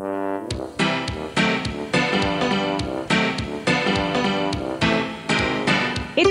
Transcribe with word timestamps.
It's 0.00 0.06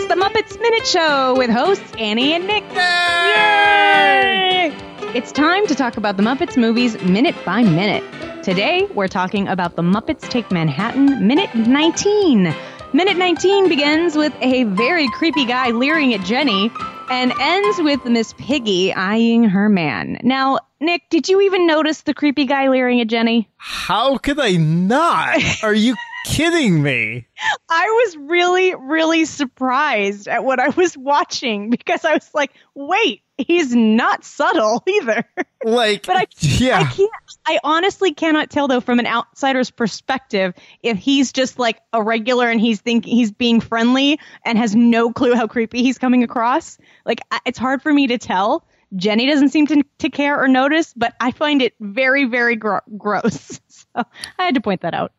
the 0.07 0.15
Muppets 0.15 0.57
Minute 0.61 0.87
Show 0.87 1.35
with 1.37 1.49
hosts 1.49 1.91
Annie 1.97 2.31
and 2.31 2.47
Nick. 2.47 2.63
Yay! 2.73 4.73
It's 5.13 5.33
time 5.33 5.67
to 5.67 5.75
talk 5.75 5.97
about 5.97 6.15
the 6.15 6.23
Muppets 6.23 6.55
movies 6.55 6.97
minute 7.01 7.35
by 7.43 7.63
minute. 7.63 8.05
Today, 8.41 8.87
we're 8.95 9.09
talking 9.09 9.49
about 9.49 9.75
the 9.75 9.81
Muppets 9.81 10.29
Take 10.29 10.49
Manhattan, 10.49 11.27
minute 11.27 11.53
19. 11.53 12.55
Minute 12.93 13.17
19 13.17 13.67
begins 13.67 14.15
with 14.15 14.33
a 14.39 14.63
very 14.63 15.09
creepy 15.09 15.43
guy 15.43 15.71
leering 15.71 16.13
at 16.13 16.21
Jenny 16.21 16.71
and 17.09 17.33
ends 17.37 17.81
with 17.81 18.05
Miss 18.05 18.31
Piggy 18.37 18.93
eyeing 18.93 19.43
her 19.43 19.67
man. 19.67 20.19
Now, 20.23 20.59
Nick, 20.79 21.09
did 21.09 21.27
you 21.27 21.41
even 21.41 21.65
notice 21.65 22.01
the 22.01 22.13
creepy 22.13 22.45
guy 22.45 22.69
leering 22.69 23.01
at 23.01 23.07
Jenny? 23.07 23.49
How 23.57 24.17
could 24.17 24.39
I 24.39 24.51
not? 24.51 25.41
Are 25.63 25.73
you 25.73 25.95
kidding 26.25 26.83
me? 26.83 27.27
I 27.69 27.85
was 27.85 28.17
really, 28.17 28.75
really 28.75 29.25
surprised 29.25 30.27
at 30.27 30.43
what 30.43 30.59
I 30.59 30.69
was 30.69 30.95
watching 30.95 31.69
because 31.71 32.05
I 32.05 32.13
was 32.13 32.29
like, 32.33 32.51
wait, 32.75 33.23
he's 33.37 33.75
not 33.75 34.23
subtle 34.23 34.83
either. 34.87 35.23
Like, 35.63 36.05
But 36.05 36.17
I, 36.17 36.25
yeah. 36.41 36.79
I 36.79 36.83
can't. 36.83 37.11
I 37.47 37.59
honestly 37.63 38.13
cannot 38.13 38.51
tell 38.51 38.67
though, 38.67 38.81
from 38.81 38.99
an 38.99 39.07
outsider's 39.07 39.71
perspective, 39.71 40.53
if 40.83 40.97
he's 40.97 41.31
just 41.31 41.57
like 41.57 41.79
a 41.91 42.03
regular 42.03 42.49
and 42.49 42.61
he's 42.61 42.81
thinking 42.81 43.15
he's 43.15 43.31
being 43.31 43.61
friendly 43.61 44.19
and 44.45 44.57
has 44.59 44.75
no 44.75 45.11
clue 45.11 45.33
how 45.33 45.47
creepy 45.47 45.81
he's 45.81 45.97
coming 45.97 46.23
across. 46.23 46.77
Like 47.03 47.21
it's 47.47 47.57
hard 47.57 47.81
for 47.81 47.91
me 47.91 48.07
to 48.07 48.19
tell. 48.19 48.63
Jenny 48.95 49.25
doesn't 49.27 49.49
seem 49.49 49.67
to, 49.67 49.83
to 49.99 50.09
care 50.09 50.41
or 50.41 50.47
notice, 50.47 50.93
but 50.95 51.13
I 51.19 51.31
find 51.31 51.61
it 51.61 51.73
very, 51.79 52.25
very 52.25 52.55
gro- 52.55 52.81
gross. 52.97 53.59
So 53.93 54.03
I 54.39 54.43
had 54.43 54.55
to 54.55 54.61
point 54.61 54.81
that 54.81 54.93
out. 54.95 55.11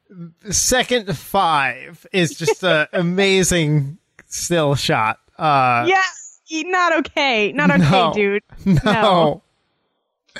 Second 0.51 1.17
five 1.17 2.05
is 2.13 2.31
just 2.37 2.63
an 2.65 2.87
amazing 2.93 3.99
still 4.27 4.75
shot. 4.75 5.19
Uh, 5.39 5.85
Yeah, 5.89 6.03
not 6.71 6.97
okay. 6.99 7.53
Not 7.53 7.71
okay, 7.71 7.81
No. 7.91 8.13
dude. 8.13 8.43
no. 8.65 8.83
No. 8.85 9.43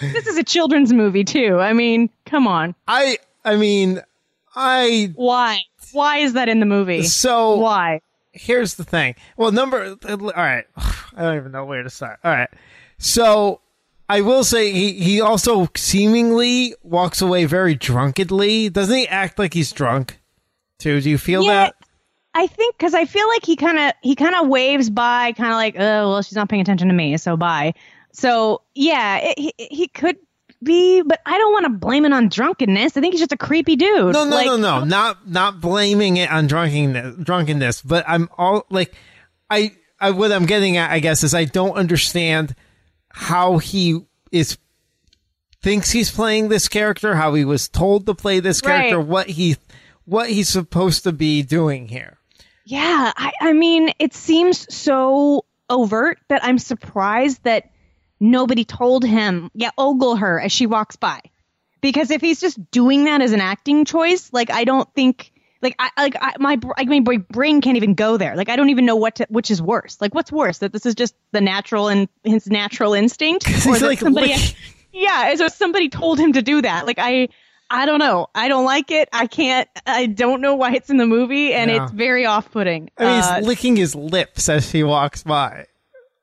This 0.01 0.27
is 0.27 0.37
a 0.37 0.43
children's 0.45 0.93
movie 0.93 1.25
too. 1.25 1.59
I 1.61 1.73
mean, 1.73 2.11
come 2.27 2.47
on. 2.49 2.75
I, 2.89 3.19
I 3.45 3.57
mean, 3.57 4.01
I, 4.55 5.13
Why? 5.15 5.61
Why 5.93 6.19
is 6.19 6.33
that 6.35 6.49
in 6.49 6.61
the 6.61 6.67
movie? 6.67 7.03
so 7.05 7.57
Why? 7.57 8.01
here's 8.33 8.75
the 8.75 8.85
thing. 8.85 9.15
Well, 9.37 9.53
number, 9.53 9.97
all 10.09 10.17
right. 10.37 10.65
I 10.77 11.23
don't 11.23 11.37
even 11.37 11.53
know 11.53 11.65
where 11.65 11.83
to 11.83 11.91
start. 11.91 12.19
All 12.25 12.33
right. 12.33 12.49
So 12.99 13.61
I 14.09 14.21
will 14.23 14.45
say 14.45 14.73
he, 14.73 14.93
he 14.95 15.21
also 15.21 15.69
seemingly 15.77 16.75
walks 16.83 17.21
away 17.23 17.45
very 17.45 17.75
drunkenly. 17.75 18.69
Doesn't 18.69 18.97
he 18.97 19.07
act 19.09 19.39
like 19.39 19.55
he's 19.55 19.71
drunk 19.73 20.21
too? 20.79 21.01
Do 21.01 21.11
you 21.11 21.19
feel 21.19 21.45
Yeah, 21.45 21.53
that? 21.67 21.75
I 22.35 22.47
think 22.47 22.77
because 22.77 22.95
I 22.95 23.05
feel 23.05 23.27
like 23.29 23.45
he 23.45 23.57
kind 23.57 23.79
of 23.79 23.93
he 24.03 24.15
kind 24.15 24.35
of 24.35 24.49
waves 24.49 24.91
by, 24.91 25.33
kind 25.33 25.51
of 25.51 25.57
like, 25.57 25.75
oh 25.77 26.11
well, 26.11 26.23
she's 26.23 26.35
not 26.37 26.49
paying 26.49 26.63
attention 26.63 26.89
to 26.89 26.95
me, 26.95 27.17
so 27.17 27.37
bye. 27.37 27.75
So 28.13 28.63
yeah, 28.75 29.19
it, 29.23 29.39
he 29.39 29.53
he 29.59 29.89
could 29.89 30.17
be, 30.63 31.03
but 31.03 31.21
I 31.25 31.39
don't 31.39 31.53
want 31.53 31.65
to 31.67 31.71
blame 31.71 32.05
it 32.05 32.13
on 32.13 32.29
drunkenness. 32.29 32.97
I 32.97 33.01
think 33.01 33.15
he's 33.15 33.21
just 33.21 33.33
a 33.33 33.37
creepy 33.37 33.77
dude. 33.77 34.13
No, 34.13 34.25
no, 34.25 34.31
Like, 34.31 34.47
no, 34.47 34.57
no. 34.57 34.85
Not 34.85 35.29
not 35.29 35.61
blaming 35.61 36.17
it 36.17 36.31
on 36.31 36.47
drunkenness, 36.47 37.17
drunkenness, 37.23 37.83
but 37.83 38.05
I'm 38.09 38.29
all 38.37 38.67
like, 38.71 38.95
I, 39.51 39.73
I 40.01 40.11
what 40.13 40.31
I'm 40.33 40.47
getting 40.47 40.77
at, 40.77 40.91
I 40.91 40.99
guess, 41.01 41.23
is 41.25 41.35
I 41.35 41.45
don't 41.45 41.77
understand 41.77 42.55
how 43.21 43.59
he 43.59 44.01
is 44.31 44.57
thinks 45.61 45.91
he's 45.91 46.11
playing 46.11 46.49
this 46.49 46.69
character, 46.69 47.17
how 47.17 47.35
he 47.35 47.45
was 47.45 47.69
told 47.69 48.07
to 48.07 48.15
play 48.15 48.39
this 48.39 48.61
character, 48.61 48.99
Right. 48.99 49.07
what 49.09 49.27
he 49.29 49.57
what 50.05 50.31
he's 50.31 50.49
supposed 50.49 51.03
to 51.03 51.13
be 51.13 51.43
doing 51.43 51.89
here. 51.89 52.17
Yeah, 52.65 53.13
I, 53.17 53.33
I 53.41 53.53
mean, 53.55 53.93
it 53.99 54.15
seems 54.15 54.73
so 54.75 55.45
overt 55.69 56.19
that 56.29 56.45
I'm 56.45 56.59
surprised 56.59 57.43
that 57.43 57.71
nobody 58.21 58.65
told 58.65 59.05
him, 59.05 59.51
yeah, 59.53 59.71
ogle 59.77 60.17
her 60.17 60.41
as 60.41 60.53
she 60.53 60.67
walks 60.67 60.95
by. 60.97 61.21
Because 61.81 62.11
if 62.13 62.21
he's 62.21 62.41
just 62.41 62.71
doing 62.71 63.05
that 63.05 63.21
as 63.21 63.33
an 63.33 63.41
acting 63.41 63.85
choice, 63.85 64.33
like 64.33 64.51
I 64.51 64.65
don't 64.65 64.89
think, 64.95 65.33
like 65.63 65.75
I 65.79 65.91
like 65.99 66.17
I, 66.21 66.35
my 66.39 66.59
like 66.77 66.89
my 66.89 67.17
brain 67.31 67.61
can't 67.61 67.77
even 67.77 67.95
go 67.95 68.17
there. 68.17 68.37
Like 68.37 68.49
I 68.49 68.57
don't 68.57 68.71
even 68.71 68.87
know 68.87 68.97
what 68.97 69.17
to, 69.17 69.27
which 69.29 69.51
is 69.51 69.61
worse. 69.61 70.01
Like 70.01 70.15
what's 70.15 70.31
worse 70.33 70.59
that 70.59 70.73
this 70.73 70.87
is 70.87 70.95
just 70.95 71.15
the 71.33 71.41
natural 71.41 71.89
and 71.89 72.09
his 72.25 72.47
natural 72.49 72.95
instinct, 72.95 73.49
or 73.67 73.79
that 73.79 73.83
like 73.83 73.99
somebody, 74.01 74.35
yeah, 74.93 75.25
as 75.27 75.41
if 75.41 75.53
somebody 75.53 75.89
told 75.89 76.19
him 76.19 76.33
to 76.35 76.43
do 76.43 76.63
that. 76.63 76.87
Like 76.87 76.99
I. 76.99 77.29
I 77.71 77.85
don't 77.85 77.99
know. 77.99 78.29
I 78.35 78.49
don't 78.49 78.65
like 78.65 78.91
it. 78.91 79.11
I 79.13 79.27
can't. 79.27 79.69
I 79.87 80.07
don't 80.07 80.41
know 80.41 80.55
why 80.55 80.73
it's 80.73 80.89
in 80.89 80.97
the 80.97 81.05
movie, 81.07 81.53
and 81.53 81.71
it's 81.71 81.93
very 81.93 82.25
off-putting. 82.25 82.89
I 82.97 83.05
mean, 83.05 83.13
Uh, 83.23 83.35
he's 83.41 83.47
licking 83.47 83.77
his 83.77 83.95
lips 83.95 84.49
as 84.49 84.73
he 84.73 84.83
walks 84.83 85.23
by. 85.23 85.67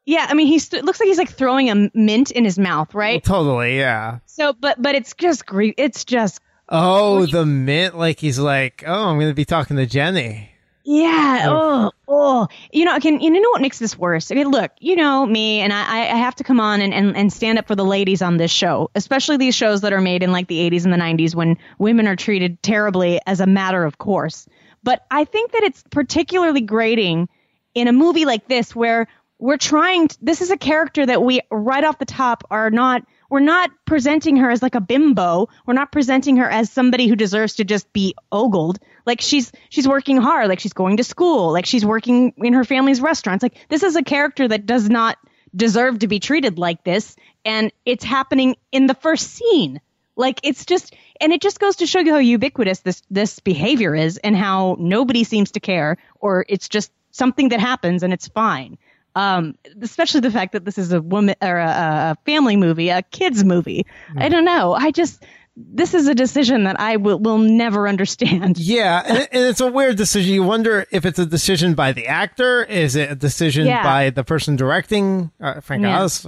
Yeah, 0.07 0.25
I 0.28 0.34
mean, 0.34 0.47
he 0.47 0.56
it 0.56 0.84
looks 0.84 1.00
like 1.00 1.06
he's 1.06 1.19
like 1.19 1.29
throwing 1.29 1.69
a 1.69 1.91
mint 1.94 2.31
in 2.31 2.45
his 2.45 2.57
mouth, 2.57 2.95
right? 2.95 3.24
Totally, 3.24 3.78
yeah. 3.78 4.22
So, 4.25 4.53
but 4.53 4.81
but 4.81 4.95
it's 4.95 5.13
just 5.13 5.45
gre- 5.45 5.78
It's 5.78 6.03
just 6.03 6.40
Oh, 6.68 7.26
the 7.26 7.46
mint, 7.46 7.98
like 7.98 8.20
he's 8.20 8.40
like, 8.40 8.84
oh, 8.86 9.09
I'm 9.09 9.18
going 9.18 9.30
to 9.30 9.36
be 9.36 9.46
talking 9.46 9.78
to 9.78 9.86
Jenny. 9.86 10.50
yeah. 10.84 11.46
Oh. 11.48 11.92
oh, 11.92 11.92
oh. 12.08 12.48
You 12.72 12.86
know, 12.86 13.00
can 13.00 13.20
you 13.20 13.30
know 13.30 13.50
what 13.52 13.62
makes 13.62 13.78
this 13.80 13.98
worse? 13.98 14.31
I 14.31 14.36
mean, 14.36 14.50
look, 14.50 14.72
you 14.80 14.96
know 14.96 15.25
me, 15.25 15.59
and 15.62 15.72
I 15.72 16.02
I 16.02 16.18
have 16.18 16.36
to 16.36 16.44
come 16.44 16.59
on 16.59 16.81
and, 16.81 16.94
and 16.94 17.16
and 17.16 17.31
stand 17.31 17.59
up 17.59 17.68
for 17.68 17.75
the 17.75 17.86
ladies 17.86 18.22
on 18.22 18.38
this 18.38 18.52
show, 18.52 18.90
especially 18.96 19.38
these 19.38 19.56
shows 19.56 19.81
that 19.81 19.94
are 19.94 20.02
made 20.02 20.24
in 20.24 20.31
like 20.31 20.48
the 20.48 20.70
80s 20.70 20.86
and 20.86 20.94
the 20.94 20.98
90s 20.98 21.36
when 21.36 21.58
women 21.78 22.08
are 22.08 22.16
treated 22.16 22.62
terribly 22.64 23.20
as 23.28 23.40
a 23.42 23.48
matter 23.48 23.84
of 23.84 23.98
course. 23.98 24.48
But 24.84 25.06
I 25.09 25.25
think 25.25 25.52
that 25.52 25.64
it's 25.64 25.84
particularly 25.92 26.62
grating 26.62 27.28
in 27.74 27.88
a 27.88 27.92
movie 27.94 28.25
like 28.25 28.48
this 28.48 28.75
where 28.75 29.08
we're 29.40 29.58
trying 29.58 30.08
to, 30.08 30.18
this 30.22 30.42
is 30.42 30.52
a 30.52 30.58
character 30.58 31.06
that 31.06 31.22
we 31.22 31.42
right 31.52 31.84
off 31.84 32.00
the 32.00 32.06
top 32.06 32.44
are 32.50 32.70
not 32.72 33.04
we're 33.35 33.41
not 33.41 33.69
presenting 33.84 34.38
her 34.38 34.50
as 34.50 34.62
like 34.62 34.75
a 34.75 34.79
bimbo. 34.79 35.50
We're 35.66 35.73
not 35.73 35.91
presenting 35.91 36.38
her 36.38 36.50
as 36.50 36.72
somebody 36.72 37.07
who 37.07 37.18
deserves 37.18 37.56
to 37.56 37.66
just 37.66 37.91
be 37.91 38.16
ogled. 38.31 38.79
Like 39.06 39.19
she's 39.19 39.51
she's 39.68 39.85
working 39.85 40.16
hard. 40.16 40.47
Like 40.47 40.62
she's 40.62 40.72
going 40.72 40.96
to 40.96 41.03
school. 41.03 41.51
Like 41.51 41.66
she's 41.66 41.85
working 41.85 42.34
in 42.38 42.53
her 42.53 42.63
family's 42.63 43.01
restaurants. 43.01 43.44
Like 43.44 43.57
this 43.68 43.84
is 43.84 43.97
a 43.97 44.03
character 44.03 44.47
that 44.47 44.66
does 44.66 44.90
not 44.90 45.18
deserve 45.53 46.00
to 46.00 46.07
be 46.07 46.22
treated 46.22 46.57
like 46.57 46.85
this 46.85 47.18
and 47.44 47.74
it's 47.85 48.06
happening 48.06 48.56
in 48.72 48.88
the 48.88 48.94
first 48.94 49.29
scene. 49.29 49.81
Like 50.16 50.40
it's 50.44 50.66
just 50.66 50.95
and 51.19 51.34
it 51.34 51.41
just 51.41 51.59
goes 51.59 51.75
to 51.78 51.88
show 51.88 52.00
you 52.00 52.13
how 52.13 52.19
ubiquitous 52.19 52.79
this 52.79 53.01
this 53.12 53.40
behavior 53.41 53.94
is 53.94 54.16
and 54.16 54.34
how 54.38 54.78
nobody 54.79 55.25
seems 55.25 55.51
to 55.51 55.59
care 55.59 55.97
or 56.22 56.45
it's 56.47 56.69
just 56.69 56.90
something 57.12 57.50
that 57.50 57.59
happens 57.59 58.01
and 58.01 58.13
it's 58.13 58.29
fine 58.29 58.78
um, 59.16 59.56
especially 59.81 60.20
the 60.22 60.31
fact 60.31 60.53
that 60.53 60.66
this 60.66 60.78
is 60.78 60.92
a 60.92 61.02
woman 61.02 61.36
or 61.42 61.58
a, 61.58 61.68
a 61.68 62.18
family 62.26 62.56
movie, 62.58 62.90
a 62.90 63.02
kids 63.02 63.44
movie. 63.44 63.86
I 64.18 64.30
don't 64.30 64.46
know. 64.46 64.74
I 64.74 64.92
just 64.92 65.24
this 65.58 65.94
is 65.94 66.08
a 66.09 66.14
decision 66.14 66.66
that 66.66 66.78
I 66.81 66.98
will 66.98 67.18
will 67.20 67.38
never 67.38 67.88
understand. 67.88 68.58
Yeah, 68.59 69.02
and, 69.08 69.28
it's 69.31 69.62
a 69.62 69.72
weird 69.72 69.96
decision. 69.96 70.34
You 70.34 70.44
wonder 70.44 70.86
if 70.92 71.06
it's 71.06 71.18
a 71.20 71.25
decision 71.25 71.75
by 71.75 71.94
the 71.94 72.08
actor, 72.08 72.64
is 72.64 72.96
it 72.98 73.09
a 73.12 73.16
decision 73.16 73.66
Yeah. 73.68 73.84
by 73.84 74.09
the 74.09 74.24
person 74.25 74.58
directing, 74.58 75.31
uh, 75.40 75.62
Frank 75.62 75.84
Yeah. 75.84 76.04
Oz, 76.04 76.28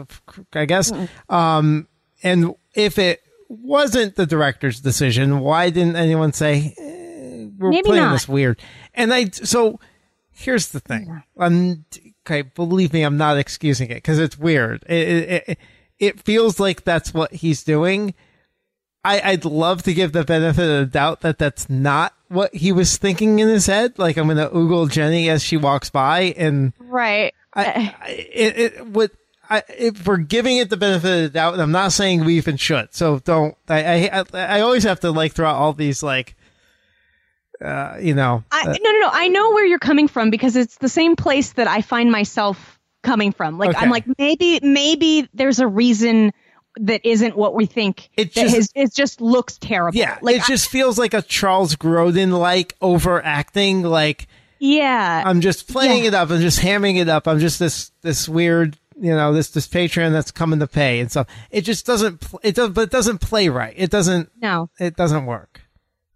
I 0.54 0.66
guess. 0.66 0.94
Um, 1.30 1.88
and 2.24 2.56
if 2.74 2.98
it 2.98 3.22
wasn't 3.50 4.16
the 4.16 4.26
director's 4.26 4.80
decision, 4.80 5.40
why 5.40 5.72
didn't 5.72 5.98
anyone 5.98 6.32
say 6.32 6.74
eh, 6.78 7.48
we're 7.58 7.70
Maybe 7.72 7.84
playing 7.84 8.04
not. 8.04 8.14
this 8.14 8.30
weird? 8.30 8.62
And 8.94 9.14
I 9.14 9.30
so 9.30 9.80
here's 10.32 10.70
the 10.70 10.80
thing. 10.80 11.22
Um, 11.38 11.84
okay, 12.28 12.42
believe 12.42 12.92
me, 12.94 13.04
I'm 13.04 13.18
not 13.18 13.38
excusing 13.38 13.90
it 13.90 13.96
because 13.96 14.20
it's 14.20 14.38
weird. 14.38 14.84
It, 14.88 15.08
it, 15.08 15.44
it, 15.48 15.60
it 16.00 16.20
feels 16.22 16.60
like 16.60 16.84
that's 16.84 17.14
what 17.14 17.32
he's 17.34 17.64
doing. 17.64 18.14
I, 19.04 19.22
I'd 19.22 19.46
love 19.46 19.84
to 19.84 19.94
give 19.94 20.12
the 20.12 20.26
benefit 20.26 20.70
of 20.70 20.80
the 20.80 20.86
doubt 20.86 21.22
that 21.22 21.38
that's 21.38 21.70
not 21.70 22.14
what 22.28 22.54
he 22.54 22.74
was 22.74 22.98
thinking 22.98 23.40
in 23.40 23.48
his 23.48 23.66
head. 23.66 23.98
Like 23.98 24.18
I'm 24.18 24.26
going 24.26 24.38
to 24.38 24.50
oogle 24.50 24.92
Jenny 24.92 25.30
as 25.30 25.42
she 25.42 25.56
walks 25.56 25.90
by, 25.90 26.34
and 26.38 26.74
Right. 26.80 27.34
I, 27.54 27.96
I 28.02 28.10
it, 28.10 28.58
it 28.58 28.88
would. 28.88 29.12
I, 29.50 29.64
if 29.70 30.06
we're 30.06 30.18
giving 30.18 30.58
it 30.58 30.70
the 30.70 30.76
benefit 30.76 31.10
of 31.10 31.22
the 31.22 31.30
doubt, 31.30 31.54
and 31.54 31.62
I'm 31.62 31.72
not 31.72 31.94
saying 31.94 32.26
we 32.26 32.36
even 32.36 32.58
should. 32.58 32.94
So 32.94 33.20
don't. 33.20 33.56
I 33.70 34.10
I, 34.10 34.24
I 34.34 34.58
I 34.58 34.60
always 34.60 34.84
have 34.84 35.00
to 35.00 35.12
like 35.12 35.32
throw 35.32 35.48
out 35.48 35.56
all 35.56 35.72
these 35.72 36.04
like, 36.04 36.36
uh, 37.64 37.98
you 38.02 38.14
know. 38.14 38.44
I, 38.52 38.66
no, 38.66 38.72
no, 38.92 39.00
no. 39.00 39.10
I 39.12 39.28
know 39.30 39.52
where 39.52 39.66
you're 39.66 39.80
coming 39.80 40.08
from 40.08 40.30
because 40.30 40.56
it's 40.56 40.78
the 40.78 40.90
same 40.90 41.16
place 41.16 41.54
that 41.54 41.68
I 41.68 41.82
find 41.82 42.12
myself 42.12 42.80
coming 43.04 43.32
from. 43.32 43.58
Like 43.58 43.70
Okay. 43.72 43.80
I'm 43.80 43.90
like 43.90 44.06
maybe 44.18 44.60
maybe 44.62 45.28
there's 45.34 45.60
a 45.60 45.68
reason 45.68 46.34
that 46.80 47.02
isn't 47.06 47.36
what 47.36 47.56
we 47.56 47.66
think. 47.66 48.10
It 48.18 48.32
just- 48.34 48.56
is- 48.56 48.72
it 48.76 48.94
just 48.94 49.20
looks 49.22 49.58
terrible. 49.58 49.98
yeah, 49.98 50.18
like 50.22 50.36
it 50.38 50.44
just 50.44 50.70
feels 50.70 50.98
like 51.00 51.14
a 51.14 51.22
Charles 51.22 51.76
Grodin 51.76 52.38
like 52.38 52.76
overacting. 52.82 53.82
Like 53.84 54.28
yeah. 54.60 55.24
I'm 55.26 55.42
just 55.42 55.68
playing 55.68 56.04
Yeah. 56.04 56.10
it 56.10 56.14
up. 56.14 56.30
I'm 56.32 56.42
just 56.42 56.60
hamming 56.60 56.98
it 57.00 57.10
up. 57.10 57.28
I'm 57.28 57.40
just 57.40 57.60
this 57.60 57.92
this 58.02 58.28
weird 58.30 58.78
you 59.00 59.12
know 59.16 59.32
this 59.34 59.50
this 59.52 59.68
patron 59.68 60.12
that's 60.14 60.32
coming 60.32 60.60
to 60.60 60.68
pay 60.68 61.00
and 61.00 61.10
stuff. 61.12 61.28
It 61.52 61.62
just 61.62 61.86
doesn't. 61.86 62.24
It 62.44 62.56
does, 62.56 62.72
but 62.72 62.82
it 62.82 62.90
doesn't 62.90 63.20
play 63.22 63.48
right. 63.50 63.74
It 63.78 63.90
doesn't. 63.92 64.32
No, 64.42 64.70
it 64.80 64.96
doesn't 64.96 65.26
work. 65.28 65.62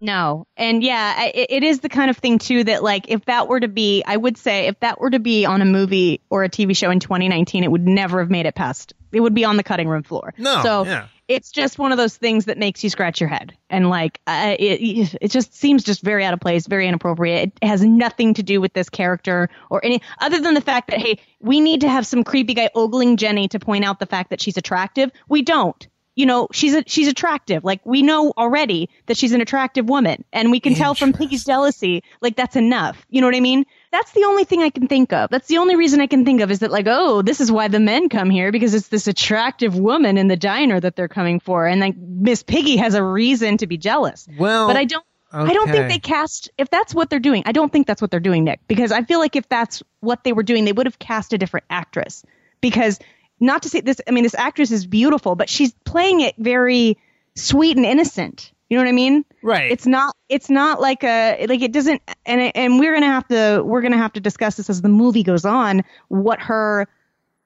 No. 0.01 0.47
And 0.57 0.83
yeah, 0.83 1.25
it, 1.25 1.47
it 1.49 1.63
is 1.63 1.79
the 1.79 1.89
kind 1.89 2.09
of 2.09 2.17
thing 2.17 2.39
too 2.39 2.63
that 2.63 2.83
like 2.83 3.05
if 3.09 3.25
that 3.25 3.47
were 3.47 3.59
to 3.59 3.67
be, 3.67 4.03
I 4.05 4.17
would 4.17 4.35
say 4.35 4.65
if 4.65 4.79
that 4.79 4.99
were 4.99 5.11
to 5.11 5.19
be 5.19 5.45
on 5.45 5.61
a 5.61 5.65
movie 5.65 6.21
or 6.31 6.43
a 6.43 6.49
TV 6.49 6.75
show 6.75 6.89
in 6.89 6.99
2019, 6.99 7.63
it 7.63 7.71
would 7.71 7.87
never 7.87 8.19
have 8.19 8.31
made 8.31 8.47
it 8.47 8.55
past. 8.55 8.93
It 9.11 9.19
would 9.19 9.35
be 9.35 9.45
on 9.45 9.57
the 9.57 9.63
cutting 9.63 9.87
room 9.87 10.01
floor. 10.01 10.33
No. 10.39 10.63
So 10.63 10.85
yeah. 10.85 11.07
it's 11.27 11.51
just 11.51 11.77
one 11.77 11.91
of 11.91 11.99
those 11.99 12.17
things 12.17 12.45
that 12.45 12.57
makes 12.57 12.83
you 12.83 12.89
scratch 12.89 13.21
your 13.21 13.29
head 13.29 13.55
and 13.69 13.89
like 13.89 14.19
uh, 14.25 14.55
it, 14.57 15.15
it 15.21 15.29
just 15.29 15.53
seems 15.53 15.83
just 15.83 16.01
very 16.01 16.25
out 16.25 16.33
of 16.33 16.39
place, 16.39 16.65
very 16.65 16.87
inappropriate. 16.87 17.51
It 17.61 17.67
has 17.67 17.83
nothing 17.83 18.33
to 18.35 18.43
do 18.43 18.59
with 18.59 18.73
this 18.73 18.89
character 18.89 19.49
or 19.69 19.85
any 19.85 20.01
other 20.19 20.41
than 20.41 20.55
the 20.55 20.61
fact 20.61 20.89
that 20.89 20.99
hey, 20.99 21.19
we 21.39 21.59
need 21.59 21.81
to 21.81 21.89
have 21.89 22.07
some 22.07 22.23
creepy 22.23 22.55
guy 22.55 22.71
ogling 22.73 23.17
Jenny 23.17 23.49
to 23.49 23.59
point 23.59 23.85
out 23.85 23.99
the 23.99 24.07
fact 24.07 24.31
that 24.31 24.41
she's 24.41 24.57
attractive. 24.57 25.11
We 25.29 25.43
don't 25.43 25.87
you 26.21 26.27
know 26.27 26.47
she's 26.53 26.75
a, 26.75 26.83
she's 26.85 27.07
attractive 27.07 27.63
like 27.63 27.83
we 27.83 28.03
know 28.03 28.31
already 28.37 28.87
that 29.07 29.17
she's 29.17 29.31
an 29.31 29.41
attractive 29.41 29.89
woman 29.89 30.23
and 30.31 30.51
we 30.51 30.59
can 30.59 30.75
tell 30.75 30.93
from 30.93 31.13
piggy's 31.13 31.43
jealousy 31.43 32.03
like 32.21 32.35
that's 32.35 32.55
enough 32.55 33.07
you 33.09 33.19
know 33.19 33.25
what 33.25 33.35
i 33.35 33.39
mean 33.39 33.65
that's 33.91 34.11
the 34.11 34.23
only 34.25 34.43
thing 34.43 34.61
i 34.61 34.69
can 34.69 34.87
think 34.87 35.11
of 35.11 35.31
that's 35.31 35.47
the 35.47 35.57
only 35.57 35.75
reason 35.75 35.99
i 35.99 36.05
can 36.05 36.23
think 36.23 36.39
of 36.39 36.51
is 36.51 36.59
that 36.59 36.69
like 36.69 36.85
oh 36.87 37.23
this 37.23 37.41
is 37.41 37.51
why 37.51 37.67
the 37.67 37.79
men 37.79 38.07
come 38.07 38.29
here 38.29 38.51
because 38.51 38.75
it's 38.75 38.89
this 38.89 39.07
attractive 39.07 39.79
woman 39.79 40.15
in 40.15 40.27
the 40.27 40.37
diner 40.37 40.79
that 40.79 40.95
they're 40.95 41.07
coming 41.07 41.39
for 41.39 41.65
and 41.65 41.81
like 41.81 41.97
miss 41.97 42.43
piggy 42.43 42.77
has 42.77 42.93
a 42.93 43.03
reason 43.03 43.57
to 43.57 43.65
be 43.65 43.75
jealous 43.75 44.27
well 44.37 44.67
but 44.67 44.77
i 44.77 44.85
don't 44.85 45.03
Okay. 45.33 45.49
I 45.49 45.53
don't 45.53 45.71
think 45.71 45.87
they 45.87 45.97
cast 45.97 46.51
if 46.57 46.69
that's 46.69 46.93
what 46.93 47.09
they're 47.09 47.17
doing. 47.17 47.43
I 47.45 47.53
don't 47.53 47.71
think 47.71 47.87
that's 47.87 48.01
what 48.01 48.11
they're 48.11 48.19
doing, 48.19 48.43
Nick, 48.43 48.59
because 48.67 48.91
I 48.91 49.03
feel 49.03 49.19
like 49.19 49.37
if 49.37 49.47
that's 49.47 49.81
what 50.01 50.25
they 50.25 50.33
were 50.33 50.43
doing, 50.43 50.65
they 50.65 50.73
would 50.73 50.85
have 50.85 50.99
cast 50.99 51.31
a 51.31 51.37
different 51.37 51.65
actress. 51.69 52.25
Because 52.59 52.99
not 53.41 53.63
to 53.63 53.69
say 53.69 53.81
this, 53.81 53.99
I 54.07 54.11
mean, 54.11 54.23
this 54.23 54.35
actress 54.35 54.71
is 54.71 54.85
beautiful, 54.85 55.35
but 55.35 55.49
she's 55.49 55.73
playing 55.85 56.21
it 56.21 56.35
very 56.37 56.97
sweet 57.35 57.75
and 57.75 57.85
innocent. 57.85 58.51
You 58.69 58.77
know 58.77 58.83
what 58.83 58.89
I 58.89 58.93
mean? 58.93 59.25
Right. 59.43 59.69
It's 59.69 59.85
not. 59.85 60.15
It's 60.29 60.49
not 60.49 60.79
like 60.79 61.03
a 61.03 61.45
like 61.47 61.61
it 61.61 61.73
doesn't. 61.73 62.01
And 62.25 62.55
and 62.55 62.79
we're 62.79 62.93
gonna 62.93 63.07
have 63.07 63.27
to 63.27 63.61
we're 63.65 63.81
gonna 63.81 63.97
have 63.97 64.13
to 64.13 64.21
discuss 64.21 64.55
this 64.55 64.69
as 64.69 64.81
the 64.81 64.87
movie 64.87 65.23
goes 65.23 65.43
on. 65.43 65.83
What 66.07 66.39
her 66.39 66.87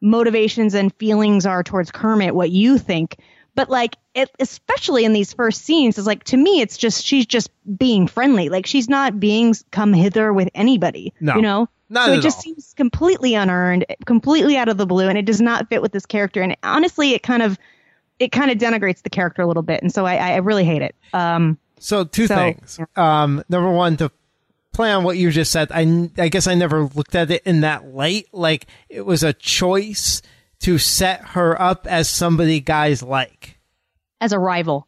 motivations 0.01 0.75
and 0.75 0.93
feelings 0.95 1.47
are 1.47 1.63
towards 1.63 1.89
Kermit. 1.89 2.35
What 2.35 2.51
you 2.51 2.77
think. 2.77 3.17
But 3.55 3.69
like, 3.69 3.95
it, 4.13 4.29
especially 4.39 5.05
in 5.05 5.13
these 5.13 5.33
first 5.33 5.63
scenes, 5.63 5.97
is 5.97 6.05
like 6.05 6.25
to 6.25 6.37
me, 6.37 6.61
it's 6.61 6.77
just 6.77 7.03
she's 7.03 7.25
just 7.25 7.49
being 7.75 8.05
friendly. 8.05 8.49
Like 8.49 8.67
she's 8.67 8.87
not 8.87 9.19
being 9.19 9.55
come 9.71 9.93
hither 9.93 10.31
with 10.31 10.49
anybody. 10.53 11.13
No. 11.19 11.37
You 11.37 11.41
know. 11.41 11.69
Not 11.89 12.07
so 12.07 12.13
it 12.13 12.21
just 12.21 12.37
all. 12.37 12.43
seems 12.43 12.73
completely 12.75 13.35
unearned, 13.35 13.85
completely 14.05 14.57
out 14.57 14.69
of 14.69 14.77
the 14.77 14.85
blue, 14.85 15.07
and 15.07 15.17
it 15.17 15.25
does 15.25 15.41
not 15.41 15.69
fit 15.69 15.81
with 15.81 15.91
this 15.91 16.05
character. 16.05 16.41
And 16.41 16.57
honestly, 16.63 17.13
it 17.13 17.21
kind 17.23 17.43
of 17.43 17.59
it 18.19 18.31
kind 18.31 18.49
of 18.49 18.57
denigrates 18.57 19.03
the 19.03 19.09
character 19.09 19.41
a 19.41 19.47
little 19.47 19.63
bit, 19.63 19.81
and 19.81 19.93
so 19.93 20.05
I, 20.05 20.15
I 20.15 20.35
really 20.37 20.63
hate 20.63 20.81
it. 20.81 20.95
Um, 21.13 21.57
so 21.79 22.03
two 22.03 22.27
so, 22.27 22.35
things. 22.35 22.79
Um, 22.95 23.43
number 23.49 23.69
one, 23.69 23.97
to 23.97 24.11
play 24.73 24.91
on 24.91 25.03
what 25.03 25.17
you 25.17 25.29
just 25.31 25.51
said, 25.51 25.71
I 25.71 26.09
I 26.17 26.29
guess 26.29 26.47
I 26.47 26.55
never 26.55 26.85
looked 26.85 27.13
at 27.13 27.29
it 27.29 27.43
in 27.45 27.61
that 27.61 27.85
light. 27.87 28.27
Like 28.31 28.65
it 28.89 29.05
was 29.05 29.23
a 29.23 29.33
choice 29.33 30.21
to 30.61 30.77
set 30.79 31.21
her 31.21 31.61
up 31.61 31.85
as 31.85 32.09
somebody 32.09 32.61
guys 32.61 33.03
like, 33.03 33.59
as 34.19 34.31
a 34.31 34.39
rival. 34.39 34.87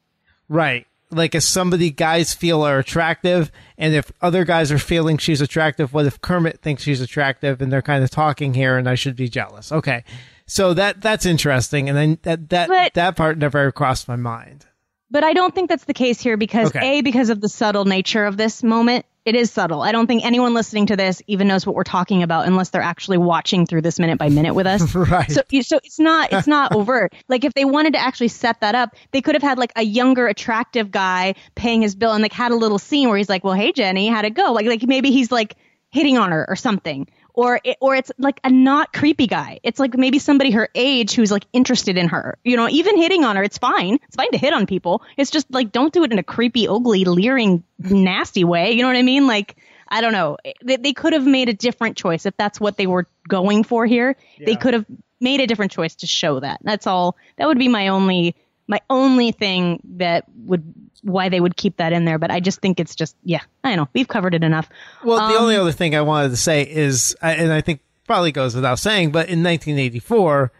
Right 0.49 0.87
like 1.11 1.35
if 1.35 1.43
somebody 1.43 1.89
guys 1.89 2.33
feel 2.33 2.63
are 2.63 2.79
attractive 2.79 3.51
and 3.77 3.93
if 3.93 4.11
other 4.21 4.43
guys 4.43 4.71
are 4.71 4.79
feeling 4.79 5.17
she's 5.17 5.41
attractive 5.41 5.93
what 5.93 6.05
if 6.05 6.19
kermit 6.21 6.61
thinks 6.61 6.83
she's 6.83 7.01
attractive 7.01 7.61
and 7.61 7.71
they're 7.71 7.81
kind 7.81 8.03
of 8.03 8.09
talking 8.09 8.53
here 8.53 8.77
and 8.77 8.89
i 8.89 8.95
should 8.95 9.15
be 9.15 9.29
jealous? 9.29 9.71
Okay. 9.71 10.03
So 10.45 10.73
that 10.73 11.01
that's 11.01 11.25
interesting 11.25 11.89
and 11.89 11.97
then 11.97 12.19
that 12.23 12.49
that 12.49 12.67
but, 12.69 12.93
that 12.93 13.15
part 13.15 13.37
never 13.37 13.71
crossed 13.71 14.07
my 14.07 14.15
mind. 14.15 14.65
But 15.09 15.23
i 15.23 15.33
don't 15.33 15.53
think 15.55 15.69
that's 15.69 15.85
the 15.85 15.93
case 15.93 16.19
here 16.19 16.37
because 16.37 16.69
Okay. 16.69 16.99
a 16.99 17.01
because 17.01 17.29
of 17.29 17.41
the 17.41 17.49
subtle 17.49 17.85
nature 17.85 18.25
of 18.25 18.37
this 18.37 18.63
moment 18.63 19.05
it 19.27 19.35
is 19.35 19.51
subtle 19.51 19.81
i 19.81 19.91
don't 19.91 20.07
think 20.07 20.25
anyone 20.25 20.53
listening 20.53 20.85
to 20.85 20.95
this 20.95 21.21
even 21.27 21.47
knows 21.47 21.65
what 21.65 21.75
we're 21.75 21.83
talking 21.83 22.23
about 22.23 22.47
unless 22.47 22.69
they're 22.69 22.81
actually 22.81 23.17
watching 23.17 23.65
through 23.65 23.81
this 23.81 23.99
minute 23.99 24.17
by 24.17 24.29
minute 24.29 24.55
with 24.55 24.65
us 24.65 24.95
right 24.95 25.29
So, 25.31 25.41
so 25.61 25.77
it's 25.83 25.99
not 25.99 26.31
it's 26.31 26.47
not 26.47 26.71
overt. 26.75 27.13
Like 27.27 27.43
if 27.43 27.53
they 27.53 27.65
wanted 27.65 27.93
to 27.93 27.99
actually 27.99 28.29
set 28.29 28.61
that 28.61 28.73
up, 28.73 28.95
they 29.11 29.21
could 29.21 29.35
have 29.35 29.43
had 29.43 29.57
like 29.57 29.71
a 29.75 29.83
younger, 29.83 30.27
attractive 30.27 30.91
guy 30.91 31.35
paying 31.55 31.81
his 31.81 31.93
bill 31.95 32.13
and 32.13 32.21
like 32.21 32.31
had 32.31 32.51
a 32.51 32.55
little 32.55 32.79
scene 32.79 33.09
where 33.09 33.17
he's 33.17 33.29
like, 33.29 33.43
"Well, 33.43 33.53
hey 33.53 33.71
Jenny, 33.73 34.07
how'd 34.07 34.25
it 34.25 34.33
go?" 34.33 34.53
Like 34.53 34.65
like 34.65 34.83
maybe 34.83 35.11
he's 35.11 35.31
like 35.31 35.55
hitting 35.89 36.17
on 36.17 36.31
her 36.31 36.45
or 36.47 36.55
something. 36.55 37.07
Or 37.37 37.61
it, 37.63 37.77
or 37.79 37.95
it's 37.95 38.11
like 38.17 38.39
a 38.43 38.49
not 38.49 38.91
creepy 38.91 39.27
guy. 39.27 39.59
It's 39.61 39.79
like 39.79 39.95
maybe 39.95 40.17
somebody 40.17 40.49
her 40.51 40.69
age 40.73 41.13
who's 41.13 41.31
like 41.31 41.45
interested 41.53 41.95
in 41.95 42.07
her. 42.07 42.39
You 42.43 42.57
know, 42.57 42.67
even 42.67 42.97
hitting 42.97 43.23
on 43.23 43.35
her, 43.35 43.43
it's 43.43 43.59
fine. 43.59 43.99
It's 44.07 44.15
fine 44.15 44.31
to 44.31 44.39
hit 44.39 44.53
on 44.53 44.65
people. 44.65 45.03
It's 45.17 45.29
just 45.29 45.45
like 45.51 45.71
don't 45.71 45.93
do 45.93 46.03
it 46.03 46.11
in 46.11 46.17
a 46.17 46.23
creepy, 46.23 46.67
ugly, 46.67 47.05
leering, 47.05 47.63
nasty 47.77 48.43
way. 48.43 48.71
You 48.71 48.81
know 48.81 48.87
what 48.87 48.97
I 48.97 49.03
mean? 49.03 49.27
Like 49.27 49.55
I 49.87 50.01
don't 50.01 50.13
know. 50.13 50.37
Eh, 50.43 50.53
they, 50.63 50.77
they 50.77 50.93
could 50.93 51.13
have 51.13 51.27
made 51.27 51.47
a 51.47 51.53
different 51.53 51.95
choice 51.95 52.25
if 52.25 52.35
that's 52.37 52.59
what 52.59 52.75
they 52.75 52.87
were 52.87 53.07
going 53.27 53.63
for 53.63 53.85
here. 53.85 54.15
They 54.43 54.55
could 54.55 54.73
have 54.73 54.85
made 55.21 55.39
a 55.39 55.45
different 55.45 55.71
choice 55.71 55.93
to 55.97 56.07
show 56.07 56.39
that. 56.39 56.59
That's 56.63 56.87
all. 56.87 57.17
That 57.37 57.47
would 57.47 57.59
be 57.59 57.67
my 57.67 57.89
only 57.89 58.35
my 58.67 58.81
only 58.89 59.31
thing 59.31 59.79
that 59.97 60.25
would 60.35 60.73
why 61.03 61.29
they 61.29 61.39
would 61.39 61.55
keep 61.55 61.77
that 61.77 61.93
in 61.93 62.05
there. 62.05 62.17
But 62.17 62.31
I 62.31 62.39
just 62.39 62.59
think 62.61 62.79
it's 62.79 62.95
just 62.95 63.15
yeah. 63.23 63.41
I 63.63 63.75
know 63.75 63.87
we've 63.93 64.07
covered 64.07 64.33
it 64.33 64.43
enough. 64.43 64.69
well 65.03 65.17
the 65.29 65.35
Um, 65.37 65.43
only 65.43 65.55
other 65.55 65.71
thing 65.71 65.95
i 65.95 66.01
wanted 66.01 66.29
to 66.29 66.37
say 66.37 66.61
is 66.63 67.15
and 67.21 67.51
i 67.51 67.61
think 67.61 67.81
probably 68.05 68.31
goes 68.31 68.55
without 68.55 68.79
saying 68.79 69.11
but 69.11 69.27
in 69.29 69.43
1984 69.43 70.51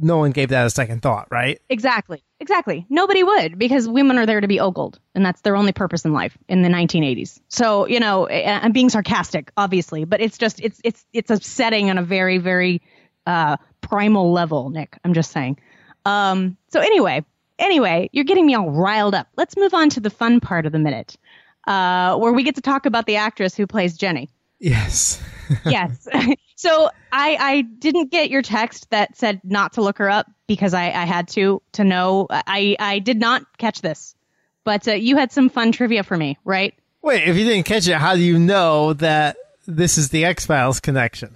no 0.00 0.16
one 0.18 0.30
gave 0.30 0.48
that 0.50 0.64
a 0.66 0.70
second 0.70 1.02
thought 1.02 1.26
right 1.30 1.60
Exactly. 1.68 2.22
Exactly. 2.40 2.86
Nobody 2.88 3.22
would 3.22 3.56
because 3.58 3.88
women 3.88 4.18
are 4.18 4.26
there 4.26 4.40
to 4.40 4.48
be 4.48 4.58
ogled, 4.58 4.98
and 5.14 5.24
that's 5.24 5.42
their 5.42 5.54
only 5.54 5.70
purpose 5.70 6.04
in 6.04 6.12
life 6.12 6.36
in 6.48 6.62
the 6.62 6.68
1980s. 6.68 7.38
So 7.48 7.86
you 7.86 8.00
know, 8.00 8.28
I'm 8.28 8.72
being 8.72 8.88
sarcastic, 8.90 9.52
obviously, 9.56 10.04
but 10.04 10.20
it's 10.20 10.38
just 10.38 10.58
it's 10.60 10.80
it's 10.82 11.04
it's 11.12 11.30
upsetting 11.30 11.88
on 11.88 11.98
a 11.98 12.02
very 12.02 12.38
very 12.38 12.82
uh, 13.26 13.58
primal 13.80 14.32
level, 14.32 14.70
Nick. 14.70 14.98
I'm 15.04 15.14
just 15.14 15.30
saying. 15.30 15.60
Um, 16.04 16.56
so 16.72 16.80
anyway, 16.80 17.24
anyway, 17.62 18.10
you're 18.12 18.24
getting 18.24 18.44
me 18.44 18.54
all 18.54 18.70
riled 18.70 19.14
up. 19.14 19.28
Let's 19.36 19.56
move 19.56 19.72
on 19.72 19.88
to 19.90 20.00
the 20.00 20.10
fun 20.10 20.40
part 20.40 20.66
of 20.66 20.72
the 20.72 20.78
minute, 20.78 21.16
uh, 21.66 22.16
where 22.18 22.32
we 22.32 22.42
get 22.42 22.56
to 22.56 22.60
talk 22.60 22.84
about 22.84 23.06
the 23.06 23.16
actress 23.16 23.54
who 23.54 23.66
plays 23.66 23.96
Jenny 23.96 24.28
yes 24.62 25.20
yes. 25.66 26.08
so 26.54 26.88
I 27.12 27.36
I 27.38 27.62
didn't 27.62 28.10
get 28.10 28.30
your 28.30 28.42
text 28.42 28.88
that 28.90 29.16
said 29.16 29.40
not 29.44 29.74
to 29.74 29.82
look 29.82 29.98
her 29.98 30.08
up 30.08 30.30
because 30.46 30.72
I 30.72 30.86
I 30.86 31.04
had 31.04 31.28
to 31.28 31.60
to 31.72 31.84
know. 31.84 32.28
I 32.30 32.76
I 32.78 33.00
did 33.00 33.18
not 33.18 33.42
catch 33.58 33.82
this, 33.82 34.14
but 34.64 34.86
uh, 34.86 34.92
you 34.92 35.16
had 35.16 35.32
some 35.32 35.50
fun 35.50 35.72
trivia 35.72 36.04
for 36.04 36.16
me, 36.16 36.38
right? 36.44 36.74
wait 37.02 37.26
if 37.26 37.36
you 37.36 37.44
didn't 37.44 37.66
catch 37.66 37.88
it 37.88 37.96
how 37.96 38.14
do 38.14 38.20
you 38.20 38.38
know 38.38 38.92
that 38.92 39.36
this 39.66 39.98
is 39.98 40.10
the 40.10 40.24
x-files 40.24 40.78
connection 40.78 41.34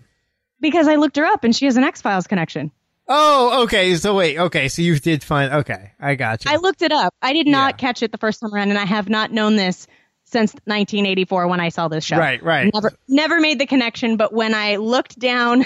Because 0.61 0.87
I 0.87 0.95
looked 0.95 1.17
her 1.17 1.25
up 1.25 1.43
and 1.43 1.55
she 1.55 1.65
has 1.67 1.77
an 1.77 1.83
X 1.83 2.01
Files 2.01 2.29
connection. 2.29 2.71
Oh, 3.09 3.63
okay. 3.65 3.95
So 3.97 4.15
wait, 4.17 4.39
okay. 4.39 4.69
So 4.69 4.83
you 4.83 4.99
did 4.99 5.23
find. 5.23 5.53
Okay, 5.53 5.93
I 6.01 6.15
got 6.17 6.45
you. 6.45 6.51
I 6.51 6.57
looked 6.57 6.83
it 6.83 6.93
up. 6.93 7.15
I 7.23 7.33
did 7.33 7.47
not 7.47 7.75
Yeah. 7.75 7.77
catch 7.77 8.03
it 8.03 8.13
the 8.13 8.19
first 8.19 8.41
time 8.41 8.53
around, 8.53 8.71
and 8.71 8.79
I 8.79 8.85
have 8.85 9.09
not 9.09 9.31
known 9.33 9.57
this 9.57 9.87
since 10.25 10.53
1984 10.65 11.47
when 11.47 11.61
I 11.61 11.69
saw 11.69 11.87
this 11.89 12.05
show. 12.05 12.17
Right, 12.19 12.43
right. 12.43 12.69
Never, 12.75 12.93
never 13.09 13.41
made 13.41 13.61
the 13.61 13.67
connection. 13.67 14.17
But 14.17 14.33
when 14.33 14.55
I 14.55 14.75
looked 14.77 15.17
down, 15.21 15.65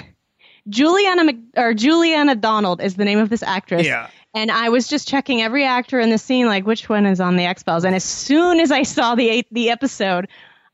Juliana 0.68 1.24
Mc, 1.24 1.36
or 1.56 1.72
Juliana 1.72 2.34
Donald 2.36 2.82
is 2.82 2.94
the 2.94 3.06
name 3.06 3.18
of 3.18 3.30
this 3.30 3.42
actress. 3.42 3.86
Yeah. 3.86 4.08
And 4.34 4.50
I 4.50 4.68
was 4.68 4.86
just 4.86 5.08
checking 5.08 5.40
every 5.40 5.64
actor 5.64 5.98
in 5.98 6.10
the 6.10 6.18
scene, 6.18 6.46
like 6.46 6.66
which 6.66 6.88
one 6.90 7.06
is 7.06 7.20
on 7.20 7.36
the 7.36 7.44
X 7.46 7.62
Files. 7.62 7.84
And 7.84 7.94
as 7.94 8.04
soon 8.04 8.60
as 8.60 8.70
I 8.70 8.82
saw 8.82 9.14
the 9.14 9.28
eight, 9.30 9.46
the 9.50 9.70
episode, 9.70 10.28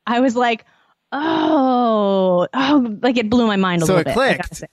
I 0.04 0.18
was 0.20 0.35
like, 0.35 0.64
oh, 1.12 2.46
oh, 2.52 2.96
like 3.02 3.16
it 3.16 3.30
blew 3.30 3.46
my 3.46 3.56
mind 3.56 3.82
a 3.82 3.87
So 3.87 3.94
little 3.96 4.12
it 4.12 4.14
bit. 4.14 4.20
I 4.23 4.37
gotta 4.37 4.49
clicked. 4.49 4.64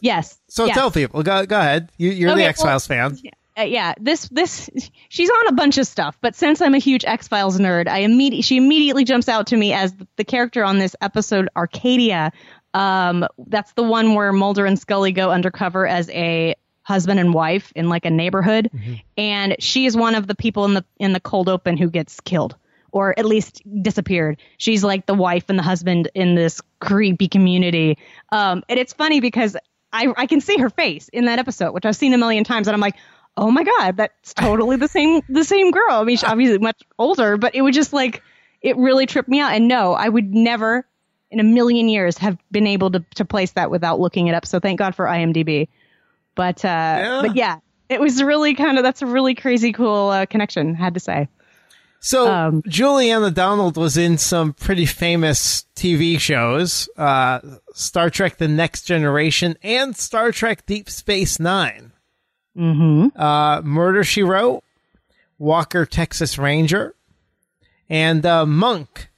Yes. 0.00 0.38
So 0.48 0.68
tell 0.68 0.90
people. 0.90 1.22
Go 1.22 1.46
go 1.46 1.58
ahead. 1.58 1.90
You, 1.96 2.10
you're 2.10 2.34
the 2.34 2.44
X 2.44 2.62
Files 2.62 2.86
fan. 2.86 3.18
Uh, 3.58 3.62
yeah, 3.62 3.92
this 4.00 4.28
this 4.28 4.70
she's 5.10 5.28
on 5.28 5.48
a 5.48 5.52
bunch 5.52 5.76
of 5.76 5.86
stuff, 5.86 6.16
but 6.22 6.34
since 6.34 6.62
I'm 6.62 6.74
a 6.74 6.78
huge 6.78 7.04
X 7.04 7.28
Files 7.28 7.58
nerd, 7.58 7.86
I 7.86 7.98
immediately 7.98 8.42
she 8.42 8.56
immediately 8.56 9.04
jumps 9.04 9.28
out 9.28 9.48
to 9.48 9.56
me 9.56 9.74
as 9.74 9.92
the 10.16 10.24
character 10.24 10.64
on 10.64 10.78
this 10.78 10.96
episode, 11.02 11.48
Arcadia. 11.54 12.32
Um, 12.72 13.26
that's 13.46 13.72
the 13.74 13.82
one 13.82 14.14
where 14.14 14.32
Mulder 14.32 14.64
and 14.64 14.78
Scully 14.78 15.12
go 15.12 15.30
undercover 15.30 15.86
as 15.86 16.08
a 16.10 16.54
husband 16.82 17.20
and 17.20 17.34
wife 17.34 17.72
in 17.76 17.90
like 17.90 18.06
a 18.06 18.10
neighborhood, 18.10 18.70
and 19.18 19.56
she 19.58 19.84
is 19.84 19.94
one 19.98 20.14
of 20.14 20.26
the 20.26 20.34
people 20.34 20.64
in 20.64 20.72
the 20.72 20.84
in 20.98 21.12
the 21.12 21.20
cold 21.20 21.50
open 21.50 21.76
who 21.76 21.90
gets 21.90 22.20
killed 22.20 22.56
or 22.92 23.18
at 23.18 23.24
least 23.24 23.62
disappeared. 23.82 24.38
She's 24.58 24.84
like 24.84 25.06
the 25.06 25.14
wife 25.14 25.44
and 25.48 25.58
the 25.58 25.62
husband 25.62 26.10
in 26.14 26.34
this 26.34 26.60
creepy 26.80 27.26
community. 27.26 27.98
Um, 28.30 28.62
and 28.68 28.78
it's 28.78 28.92
funny 28.92 29.20
because 29.20 29.56
I, 29.92 30.12
I 30.16 30.26
can 30.26 30.40
see 30.40 30.56
her 30.58 30.70
face 30.70 31.08
in 31.08 31.26
that 31.26 31.38
episode, 31.38 31.72
which 31.72 31.84
I've 31.84 31.96
seen 31.96 32.14
a 32.14 32.18
million 32.18 32.44
times, 32.44 32.66
and 32.66 32.74
I'm 32.74 32.80
like, 32.80 32.96
oh 33.36 33.50
my 33.50 33.64
god, 33.64 33.96
that's 33.96 34.34
totally 34.34 34.76
the 34.76 34.88
same 34.88 35.22
the 35.28 35.44
same 35.44 35.70
girl. 35.70 35.92
I 35.92 36.04
mean, 36.04 36.16
she's 36.16 36.24
obviously 36.24 36.58
much 36.58 36.82
older, 36.98 37.36
but 37.36 37.54
it 37.54 37.62
was 37.62 37.74
just 37.74 37.92
like 37.92 38.22
it 38.60 38.76
really 38.76 39.06
tripped 39.06 39.28
me 39.28 39.40
out. 39.40 39.52
And 39.52 39.68
no, 39.68 39.92
I 39.92 40.08
would 40.08 40.34
never 40.34 40.86
in 41.30 41.40
a 41.40 41.44
million 41.44 41.88
years 41.88 42.18
have 42.18 42.38
been 42.50 42.66
able 42.66 42.90
to 42.90 43.04
to 43.16 43.24
place 43.24 43.52
that 43.52 43.70
without 43.70 44.00
looking 44.00 44.26
it 44.28 44.34
up. 44.34 44.46
So 44.46 44.60
thank 44.60 44.78
God 44.78 44.94
for 44.94 45.06
IMDb. 45.06 45.68
But 46.34 46.64
uh, 46.64 47.20
but 47.22 47.36
yeah, 47.36 47.58
it 47.88 48.00
was 48.00 48.22
really 48.22 48.54
kind 48.54 48.78
of 48.78 48.84
that's 48.84 49.02
a 49.02 49.06
really 49.06 49.34
crazy 49.34 49.72
cool 49.72 50.08
uh, 50.08 50.26
connection. 50.26 50.74
Had 50.74 50.94
to 50.94 51.00
say. 51.00 51.28
So 52.04 52.28
um, 52.28 52.62
Juliana 52.66 53.30
Donald 53.30 53.76
was 53.76 53.96
in 53.96 54.18
some 54.18 54.54
pretty 54.54 54.86
famous 54.86 55.66
TV 55.76 56.18
shows, 56.18 56.88
uh, 56.96 57.38
Star 57.74 58.10
Trek: 58.10 58.38
The 58.38 58.48
Next 58.48 58.82
Generation 58.82 59.56
and 59.62 59.96
Star 59.96 60.32
Trek: 60.32 60.66
Deep 60.66 60.90
Space 60.90 61.38
9 61.38 61.92
mm-hmm. 62.56 63.20
uh, 63.20 63.62
Murder 63.62 64.02
She 64.02 64.24
Wrote, 64.24 64.64
Walker 65.38 65.86
Texas 65.86 66.38
Ranger, 66.38 66.96
and 67.88 68.26
uh, 68.26 68.46
Monk. 68.46 69.08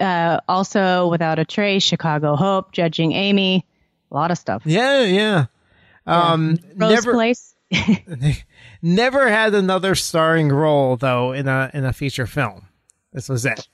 Uh, 0.00 0.40
also, 0.48 1.06
Without 1.08 1.38
a 1.38 1.44
Trace, 1.44 1.84
Chicago 1.84 2.34
Hope, 2.34 2.72
Judging 2.72 3.12
Amy, 3.12 3.64
a 4.10 4.14
lot 4.14 4.32
of 4.32 4.38
stuff. 4.38 4.62
Yeah, 4.64 5.04
yeah. 5.04 5.46
Um, 6.04 6.58
yeah. 6.60 6.72
Rose 6.76 6.92
never, 6.94 7.12
Place. 7.12 7.54
never 8.82 9.28
had 9.28 9.54
another 9.54 9.94
starring 9.94 10.48
role 10.48 10.96
though 10.96 11.32
in 11.32 11.48
a 11.48 11.70
in 11.72 11.84
a 11.84 11.92
feature 11.92 12.26
film. 12.26 12.68
This 13.12 13.28
was 13.28 13.44
it. 13.46 13.68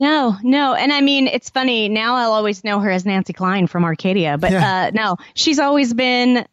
No, 0.00 0.36
no, 0.42 0.74
and 0.74 0.92
I 0.92 1.00
mean 1.00 1.28
it's 1.28 1.48
funny 1.50 1.88
now. 1.88 2.16
I'll 2.16 2.32
always 2.32 2.64
know 2.64 2.80
her 2.80 2.90
as 2.90 3.06
Nancy 3.06 3.32
Klein 3.32 3.66
from 3.66 3.84
Arcadia, 3.84 4.36
but 4.38 4.52
yeah. 4.52 4.86
uh, 4.86 4.90
no, 4.92 5.16
she's 5.34 5.58
always 5.58 5.94
been 5.94 6.46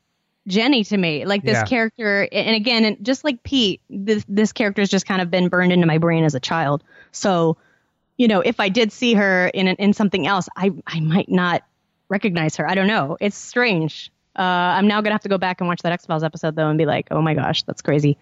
Jenny 0.48 0.84
to 0.86 0.98
me. 0.98 1.26
Like 1.26 1.44
this 1.44 1.54
yeah. 1.54 1.66
character, 1.66 2.28
and 2.32 2.56
again, 2.56 2.86
and 2.86 3.04
just 3.04 3.24
like 3.24 3.44
Pete, 3.44 3.82
this 3.90 4.24
this 4.28 4.52
character 4.52 4.82
has 4.82 4.90
just 4.90 5.06
kind 5.06 5.22
of 5.22 5.32
been 5.32 5.50
burned 5.50 5.72
into 5.72 5.88
my 5.88 5.98
brain 5.98 6.24
as 6.24 6.36
a 6.36 6.40
child. 6.40 6.84
So, 7.12 7.58
you 8.18 8.28
know, 8.28 8.42
if 8.42 8.60
I 8.60 8.70
did 8.70 8.92
see 8.92 9.14
her 9.16 9.48
in 9.48 9.68
in 9.68 9.94
something 9.94 10.28
else, 10.28 10.48
I 10.56 10.72
I 10.86 11.00
might 11.00 11.30
not 11.30 11.64
recognize 12.10 12.58
her. 12.58 12.70
I 12.70 12.76
don't 12.76 12.88
know. 12.88 13.18
It's 13.20 13.38
strange. 13.38 14.12
Uh, 14.38 14.42
I'm 14.42 14.88
now 14.88 15.02
gonna 15.02 15.14
have 15.14 15.22
to 15.22 15.30
go 15.30 15.38
back 15.38 15.62
and 15.62 15.68
watch 15.68 15.82
that 15.82 15.92
X 15.92 16.06
Files 16.06 16.24
episode 16.24 16.56
though, 16.56 16.70
and 16.70 16.78
be 16.78 16.86
like, 16.86 17.08
oh 17.12 17.22
my 17.22 17.34
gosh, 17.34 17.64
that's 17.64 17.82
crazy. 17.82 18.18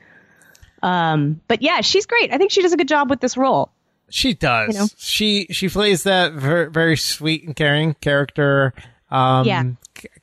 Um, 0.84 1.41
but 1.48 1.62
yeah, 1.62 1.82
she's 1.82 2.06
great. 2.06 2.34
I 2.34 2.38
think 2.38 2.51
she 2.51 2.62
does 2.62 2.74
a 2.74 2.77
good 2.77 2.88
job 2.88 3.10
with 3.10 3.20
this 3.20 3.38
role. 3.38 3.72
She 4.10 4.34
does. 4.34 4.74
You 4.74 4.80
know? 4.82 4.88
She 4.98 5.48
she 5.51 5.70
plays 5.70 6.03
that 6.03 6.34
very, 6.34 6.70
very 6.70 6.98
sweet 6.98 7.46
and 7.46 7.56
caring 7.56 7.94
character. 7.96 8.74
Um, 9.12 9.46
yeah. 9.46 9.63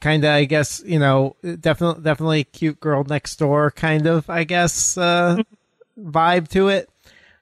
Kind 0.01 0.25
of, 0.25 0.31
I 0.31 0.45
guess, 0.45 0.83
you 0.85 0.99
know, 0.99 1.37
definitely, 1.61 2.03
definitely 2.03 2.45
cute 2.45 2.81
girl 2.81 3.05
next 3.05 3.37
door 3.37 3.71
kind 3.71 4.07
of, 4.07 4.29
I 4.31 4.45
guess, 4.45 4.97
uh, 4.97 5.37
mm-hmm. 5.37 6.11
vibe 6.11 6.49
to 6.49 6.69
it. 6.69 6.89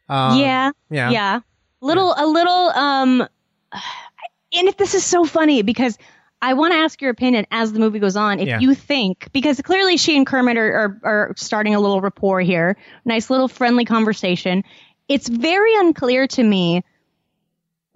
Um, 0.09 0.39
yeah. 0.39 0.73
Yeah. 0.91 1.11
Yeah. 1.11 1.41
Little, 1.81 2.15
yeah. 2.17 2.25
a 2.25 2.27
little, 2.27 2.71
um, 2.71 3.21
and 4.53 4.69
if 4.69 4.77
this 4.77 4.95
is 4.95 5.05
so 5.05 5.25
funny 5.25 5.63
because 5.63 5.97
I 6.43 6.55
want 6.55 6.73
to 6.73 6.79
ask 6.79 7.01
your 7.01 7.11
opinion 7.11 7.47
as 7.51 7.73
the 7.73 7.79
movie 7.79 7.99
goes 7.99 8.17
on. 8.17 8.41
If 8.41 8.49
yeah. 8.49 8.61
you 8.61 8.75
think, 8.75 9.31
because 9.33 9.61
clearly 9.63 9.97
she 9.97 10.17
and 10.17 10.27
Kermit 10.27 10.57
are, 10.57 10.75
are, 10.75 11.01
are, 11.03 11.35
starting 11.37 11.75
a 11.75 11.81
little 11.81 12.01
rapport 12.01 12.41
here, 12.41 12.77
nice 13.05 13.31
little 13.31 13.49
friendly 13.49 13.85
conversation. 13.85 14.63
It's 15.09 15.29
very 15.29 15.75
unclear 15.77 16.27
to 16.27 16.43
me 16.43 16.83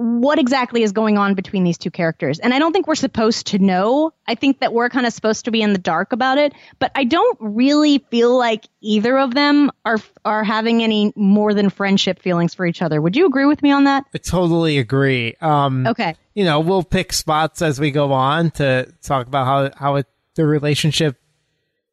what 0.01 0.39
exactly 0.39 0.83
is 0.83 0.93
going 0.93 1.19
on 1.19 1.35
between 1.35 1.63
these 1.63 1.77
two 1.77 1.91
characters. 1.91 2.39
And 2.39 2.55
I 2.55 2.59
don't 2.59 2.73
think 2.73 2.87
we're 2.87 2.95
supposed 2.95 3.49
to 3.49 3.59
know. 3.59 4.15
I 4.27 4.35
think 4.35 4.61
that 4.61 4.73
we're 4.73 4.89
kind 4.89 5.05
of 5.05 5.13
supposed 5.13 5.45
to 5.45 5.51
be 5.51 5.61
in 5.61 5.75
the 5.75 5.79
dark 5.79 6.15
about 6.15 6.39
it, 6.39 6.55
but 6.79 6.91
I 6.95 7.05
don't 7.05 7.37
really 7.39 7.99
feel 8.11 8.39
like 8.39 8.65
either 8.81 9.19
of 9.19 9.35
them 9.35 9.71
are 9.85 9.99
are 10.25 10.43
having 10.43 10.83
any 10.83 11.13
more 11.17 11.53
than 11.53 11.69
friendship 11.69 12.19
feelings 12.19 12.55
for 12.55 12.65
each 12.65 12.81
other. 12.81 12.99
Would 12.99 13.15
you 13.15 13.27
agree 13.27 13.45
with 13.45 13.63
me 13.63 13.73
on 13.73 13.85
that? 13.85 14.05
I 14.15 14.19
totally 14.19 14.79
agree. 14.79 15.37
Um 15.43 15.87
Okay. 15.87 16.15
You 16.35 16.45
know, 16.45 16.61
we'll 16.61 16.85
pick 16.85 17.13
spots 17.13 17.61
as 17.61 17.81
we 17.81 17.91
go 17.91 18.13
on 18.13 18.53
to 18.53 18.93
talk 19.03 19.27
about 19.27 19.47
how 19.47 19.71
how 19.77 19.97
it, 19.97 20.07
the 20.35 20.47
relationship 20.47 21.17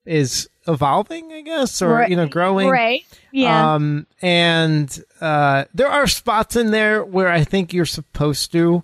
is 0.05 0.49
evolving, 0.67 1.31
I 1.31 1.41
guess, 1.41 1.81
or 1.81 1.89
right. 1.89 2.09
you 2.09 2.15
know, 2.15 2.27
growing. 2.27 2.69
Right. 2.69 3.05
Yeah. 3.31 3.75
Um, 3.75 4.07
and 4.21 5.03
uh, 5.21 5.65
there 5.73 5.87
are 5.87 6.07
spots 6.07 6.55
in 6.55 6.71
there 6.71 7.03
where 7.03 7.29
I 7.29 7.43
think 7.43 7.73
you're 7.73 7.85
supposed 7.85 8.51
to 8.53 8.83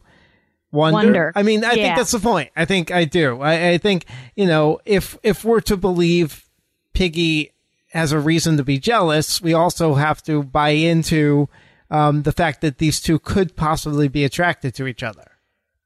wonder. 0.72 0.98
wonder. 0.98 1.34
I 1.36 1.44
mean, 1.44 1.64
I 1.64 1.74
yeah. 1.74 1.84
think 1.84 1.98
that's 1.98 2.12
the 2.12 2.20
point. 2.20 2.52
I 2.56 2.66
think 2.66 2.92
I 2.92 3.06
do. 3.06 3.42
I, 3.42 3.70
I 3.70 3.78
think 3.78 4.06
you 4.36 4.46
know, 4.46 4.80
if 4.86 5.18
if 5.24 5.44
we're 5.44 5.62
to 5.62 5.78
believe 5.78 6.46
Piggy 6.94 7.52
has 7.92 8.12
a 8.12 8.20
reason 8.20 8.58
to 8.58 8.64
be 8.64 8.80
jealous, 8.80 9.42
we 9.42 9.54
also 9.54 9.96
have 9.96 10.22
to 10.24 10.44
buy 10.44 10.70
into 10.70 11.48
um, 11.92 12.24
the 12.24 12.32
fact 12.32 12.62
that 12.62 12.80
these 12.80 13.00
two 13.00 13.20
could 13.20 13.56
possibly 13.56 14.08
be 14.08 14.24
attracted 14.24 14.74
to 14.76 14.88
each 14.88 15.04
other 15.04 15.33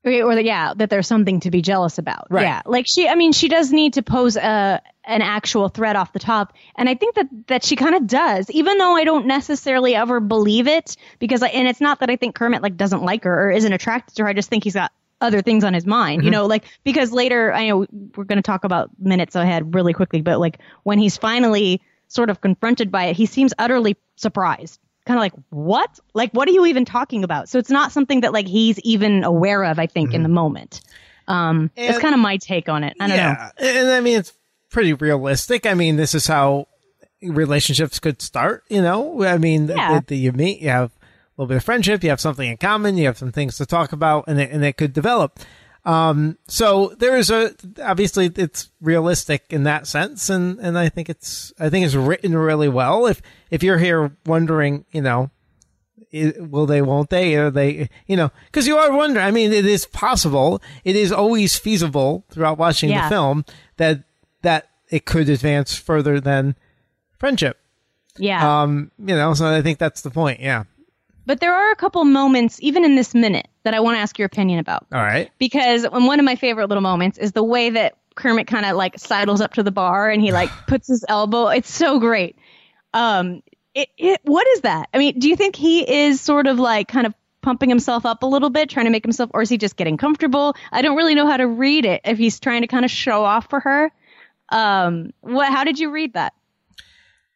or 0.07 0.35
the, 0.35 0.43
yeah, 0.43 0.73
that 0.75 0.89
there's 0.89 1.07
something 1.07 1.39
to 1.41 1.51
be 1.51 1.61
jealous 1.61 1.97
about. 1.97 2.27
Right. 2.29 2.43
Yeah, 2.43 2.61
like 2.65 2.87
she, 2.87 3.07
I 3.07 3.15
mean, 3.15 3.31
she 3.31 3.47
does 3.47 3.71
need 3.71 3.93
to 3.93 4.03
pose 4.03 4.35
a 4.35 4.81
an 5.05 5.21
actual 5.21 5.69
threat 5.69 5.95
off 5.95 6.11
the 6.13 6.19
top, 6.19 6.53
and 6.75 6.89
I 6.89 6.95
think 6.95 7.15
that 7.15 7.27
that 7.47 7.63
she 7.63 7.75
kind 7.75 7.95
of 7.95 8.07
does, 8.07 8.49
even 8.51 8.77
though 8.77 8.95
I 8.95 9.03
don't 9.03 9.27
necessarily 9.27 9.95
ever 9.95 10.19
believe 10.19 10.67
it 10.67 10.97
because, 11.19 11.43
I, 11.43 11.47
and 11.49 11.67
it's 11.67 11.81
not 11.81 11.99
that 11.99 12.09
I 12.09 12.15
think 12.15 12.35
Kermit 12.35 12.61
like 12.61 12.77
doesn't 12.77 13.03
like 13.03 13.23
her 13.23 13.47
or 13.47 13.51
isn't 13.51 13.71
attracted 13.71 14.15
to 14.15 14.23
her. 14.23 14.29
I 14.29 14.33
just 14.33 14.49
think 14.49 14.63
he's 14.63 14.73
got 14.73 14.91
other 15.21 15.41
things 15.41 15.63
on 15.63 15.73
his 15.73 15.85
mind, 15.85 16.19
mm-hmm. 16.19 16.25
you 16.25 16.31
know, 16.31 16.45
like 16.45 16.65
because 16.83 17.11
later 17.11 17.53
I 17.53 17.67
know 17.69 17.87
we're 18.15 18.25
going 18.25 18.37
to 18.37 18.43
talk 18.43 18.63
about 18.63 18.89
minutes 18.99 19.35
ahead 19.35 19.73
really 19.73 19.93
quickly, 19.93 20.21
but 20.21 20.39
like 20.39 20.59
when 20.83 20.99
he's 20.99 21.17
finally 21.17 21.81
sort 22.07 22.29
of 22.29 22.41
confronted 22.41 22.91
by 22.91 23.05
it, 23.05 23.15
he 23.15 23.25
seems 23.25 23.53
utterly 23.57 23.97
surprised 24.15 24.79
kind 25.07 25.17
of 25.17 25.21
like 25.21 25.33
what? 25.49 25.99
Like 26.13 26.31
what 26.31 26.47
are 26.47 26.51
you 26.51 26.65
even 26.65 26.85
talking 26.85 27.23
about? 27.23 27.49
So 27.49 27.57
it's 27.57 27.69
not 27.69 27.91
something 27.91 28.21
that 28.21 28.33
like 28.33 28.47
he's 28.47 28.79
even 28.81 29.23
aware 29.23 29.63
of 29.63 29.79
i 29.79 29.87
think 29.87 30.09
mm-hmm. 30.09 30.15
in 30.17 30.23
the 30.23 30.29
moment. 30.29 30.81
Um 31.27 31.71
and, 31.75 31.89
it's 31.89 31.99
kind 31.99 32.13
of 32.13 32.21
my 32.21 32.37
take 32.37 32.69
on 32.69 32.83
it. 32.83 32.95
I 32.99 33.07
don't 33.07 33.17
yeah, 33.17 33.51
know 33.59 33.67
and 33.67 33.89
i 33.89 34.01
mean 34.01 34.19
it's 34.19 34.33
pretty 34.69 34.93
realistic. 34.93 35.65
I 35.65 35.73
mean 35.73 35.95
this 35.95 36.13
is 36.13 36.27
how 36.27 36.67
relationships 37.21 37.99
could 37.99 38.21
start 38.21 38.63
you 38.69 38.81
know? 38.81 39.23
I 39.23 39.37
mean 39.37 39.67
yeah. 39.67 39.99
the, 39.99 40.05
the, 40.07 40.17
you 40.17 40.31
meet 40.33 40.61
you 40.61 40.69
have 40.69 40.91
a 40.91 41.41
little 41.41 41.47
bit 41.47 41.57
of 41.57 41.63
friendship 41.63 42.03
you 42.03 42.09
have 42.09 42.21
something 42.21 42.49
in 42.49 42.57
common 42.57 42.97
you 42.97 43.05
have 43.05 43.17
some 43.17 43.31
things 43.31 43.57
to 43.57 43.65
talk 43.65 43.93
about 43.93 44.25
and 44.27 44.39
it, 44.39 44.51
and 44.51 44.63
it 44.63 44.77
could 44.77 44.93
develop 44.93 45.39
um, 45.87 46.37
so 46.49 46.93
there 46.99 47.15
is 47.15 47.31
a 47.31 47.55
obviously 47.81 48.29
it's 48.35 48.69
realistic 48.81 49.45
in 49.49 49.63
that 49.63 49.87
sense, 49.87 50.29
and 50.29 50.59
and 50.59 50.77
I 50.77 50.89
think 50.89 51.09
it's 51.09 51.53
I 51.61 51.69
think 51.69 51.85
it's 51.85 51.95
written 51.95 52.37
really 52.37 52.67
well. 52.67 53.07
If 53.07 53.21
if 53.49 53.63
you're 53.63 53.77
here 53.77 54.11
wondering, 54.25 54.83
you 54.91 55.01
know, 55.01 55.31
will 56.11 56.65
they, 56.65 56.81
won't 56.81 57.09
they, 57.09 57.35
or 57.35 57.49
they, 57.49 57.89
you 58.05 58.17
know, 58.17 58.31
because 58.47 58.67
you 58.67 58.75
are 58.75 58.91
wondering. 58.91 59.25
I 59.25 59.31
mean, 59.31 59.53
it 59.53 59.65
is 59.65 59.85
possible. 59.85 60.61
It 60.83 60.97
is 60.97 61.13
always 61.13 61.57
feasible 61.57 62.25
throughout 62.31 62.57
watching 62.57 62.89
yeah. 62.89 63.03
the 63.07 63.15
film 63.15 63.45
that 63.77 64.03
that 64.41 64.67
it 64.89 65.05
could 65.05 65.29
advance 65.29 65.73
further 65.73 66.19
than 66.19 66.57
friendship. 67.17 67.57
Yeah. 68.17 68.61
Um, 68.63 68.91
you 68.99 69.15
know, 69.15 69.33
so 69.35 69.47
I 69.47 69.61
think 69.61 69.79
that's 69.79 70.01
the 70.01 70.11
point. 70.11 70.41
Yeah. 70.41 70.65
But 71.27 71.41
there 71.41 71.53
are 71.53 71.71
a 71.71 71.75
couple 71.75 72.03
moments, 72.05 72.57
even 72.61 72.85
in 72.85 72.95
this 72.95 73.13
minute, 73.13 73.49
that 73.63 73.73
I 73.73 73.81
want 73.81 73.97
to 73.97 73.99
ask 73.99 74.17
your 74.17 74.25
opinion 74.25 74.59
about. 74.59 74.87
All 74.93 75.01
right. 75.01 75.29
Because 75.37 75.83
one 75.83 76.19
of 76.19 76.25
my 76.25 76.37
favorite 76.37 76.69
little 76.69 76.81
moments 76.81 77.17
is 77.17 77.33
the 77.33 77.43
way 77.43 77.69
that 77.69 77.97
Kermit 78.15 78.47
kind 78.47 78.65
of 78.65 78.77
like 78.77 78.97
sidles 78.97 79.41
up 79.41 79.53
to 79.55 79.63
the 79.63 79.71
bar 79.71 80.09
and 80.09 80.21
he 80.21 80.31
like 80.31 80.49
puts 80.67 80.87
his 80.87 81.03
elbow. 81.09 81.49
It's 81.49 81.69
so 81.69 81.99
great. 81.99 82.37
Um, 82.93 83.43
it, 83.75 83.89
it, 83.97 84.21
what 84.23 84.47
is 84.47 84.61
that? 84.61 84.87
I 84.93 84.97
mean, 84.97 85.19
do 85.19 85.27
you 85.27 85.35
think 85.35 85.57
he 85.57 86.07
is 86.07 86.21
sort 86.21 86.47
of 86.47 86.59
like 86.59 86.87
kind 86.87 87.05
of 87.05 87.13
pumping 87.41 87.67
himself 87.67 88.05
up 88.05 88.23
a 88.23 88.25
little 88.25 88.49
bit, 88.49 88.69
trying 88.69 88.85
to 88.85 88.91
make 88.91 89.03
himself, 89.03 89.29
or 89.33 89.41
is 89.41 89.49
he 89.49 89.57
just 89.57 89.75
getting 89.75 89.97
comfortable? 89.97 90.55
I 90.71 90.81
don't 90.81 90.95
really 90.95 91.13
know 91.13 91.27
how 91.27 91.37
to 91.37 91.45
read 91.45 91.83
it. 91.83 92.01
If 92.05 92.17
he's 92.17 92.39
trying 92.39 92.61
to 92.61 92.67
kind 92.67 92.85
of 92.85 92.91
show 92.91 93.25
off 93.25 93.49
for 93.49 93.59
her, 93.59 93.91
um, 94.49 95.11
what? 95.19 95.51
How 95.51 95.65
did 95.65 95.77
you 95.77 95.91
read 95.91 96.13
that? 96.13 96.33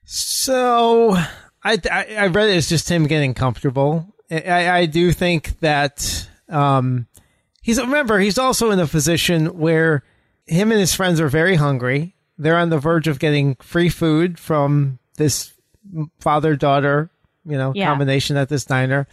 So 0.06 1.18
I, 1.64 1.80
I, 1.92 2.16
I 2.18 2.28
read 2.28 2.50
it 2.50 2.58
as 2.58 2.70
just 2.70 2.90
him 2.90 3.08
getting 3.08 3.34
comfortable. 3.34 4.14
I, 4.30 4.70
I 4.70 4.86
do 4.86 5.12
think 5.12 5.60
that 5.60 6.30
um, 6.50 7.08
he's 7.62 7.80
remember 7.80 8.20
he's 8.20 8.38
also 8.38 8.72
in 8.72 8.80
a 8.80 8.88
position 8.88 9.58
where 9.58 10.04
him 10.46 10.72
and 10.72 10.80
his 10.80 10.96
friends 10.96 11.20
are 11.20 11.30
very 11.30 11.56
hungry. 11.56 12.16
They're 12.38 12.58
on 12.58 12.70
the 12.70 12.80
verge 12.80 13.08
of 13.08 13.20
getting 13.20 13.56
free 13.56 13.90
food 13.90 14.40
from 14.40 15.00
this 15.18 15.54
father 16.20 16.56
daughter, 16.56 17.10
you 17.46 17.58
know, 17.58 17.74
yeah. 17.76 17.88
combination 17.88 18.38
at 18.38 18.50
this 18.50 18.66
diner. 18.66 19.08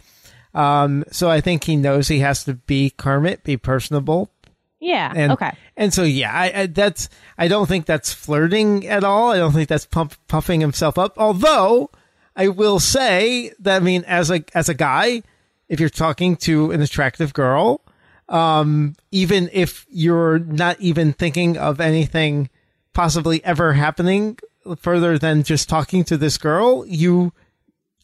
Um, 0.53 1.03
so 1.11 1.29
I 1.29 1.41
think 1.41 1.63
he 1.63 1.75
knows 1.75 2.07
he 2.07 2.19
has 2.19 2.43
to 2.45 2.55
be 2.55 2.89
Kermit, 2.89 3.43
be 3.43 3.57
personable. 3.57 4.31
Yeah. 4.79 5.11
And, 5.15 5.33
okay. 5.33 5.51
And 5.75 5.93
so 5.93 6.03
yeah, 6.03 6.31
I, 6.31 6.61
I, 6.61 6.65
that's 6.67 7.09
I 7.37 7.47
don't 7.47 7.67
think 7.67 7.85
that's 7.85 8.13
flirting 8.13 8.87
at 8.87 9.03
all. 9.03 9.31
I 9.31 9.37
don't 9.37 9.51
think 9.51 9.69
that's 9.69 9.85
pump, 9.85 10.15
puffing 10.27 10.61
himself 10.61 10.97
up. 10.97 11.17
Although 11.17 11.91
I 12.39 12.47
will 12.47 12.79
say 12.79 13.51
that 13.59 13.81
I 13.81 13.83
mean, 13.83 14.05
as 14.07 14.31
a 14.31 14.43
as 14.55 14.69
a 14.69 14.73
guy, 14.73 15.23
if 15.67 15.79
you're 15.79 15.89
talking 15.89 16.37
to 16.37 16.71
an 16.71 16.81
attractive 16.81 17.33
girl, 17.33 17.81
um, 18.29 18.95
even 19.11 19.49
if 19.51 19.85
you're 19.89 20.39
not 20.39 20.79
even 20.79 21.11
thinking 21.11 21.57
of 21.57 21.81
anything 21.81 22.49
possibly 22.93 23.43
ever 23.43 23.73
happening 23.73 24.37
further 24.77 25.17
than 25.19 25.43
just 25.43 25.67
talking 25.67 26.03
to 26.05 26.15
this 26.17 26.37
girl, 26.37 26.85
you 26.87 27.33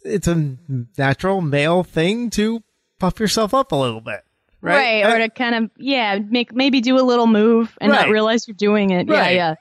it's 0.04 0.28
a 0.28 0.58
natural 0.98 1.40
male 1.42 1.84
thing 1.84 2.30
to 2.32 2.62
puff 3.00 3.20
yourself 3.20 3.54
up 3.54 3.72
a 3.72 3.76
little 3.76 4.02
bit, 4.02 4.22
right? 4.62 5.04
Or 5.06 5.18
to 5.20 5.30
kind 5.30 5.56
of 5.56 5.72
yeah, 5.78 6.20
make 6.20 6.54
maybe 6.54 6.82
do 6.82 7.00
a 7.00 7.06
little 7.08 7.28
move 7.28 7.76
and 7.80 7.90
Right. 7.92 8.02
not 8.02 8.10
realize 8.10 8.48
you're 8.48 8.56
doing 8.56 8.90
it. 8.90 9.08
Right. 9.08 9.36
Yeah, 9.36 9.50
yeah. 9.52 9.56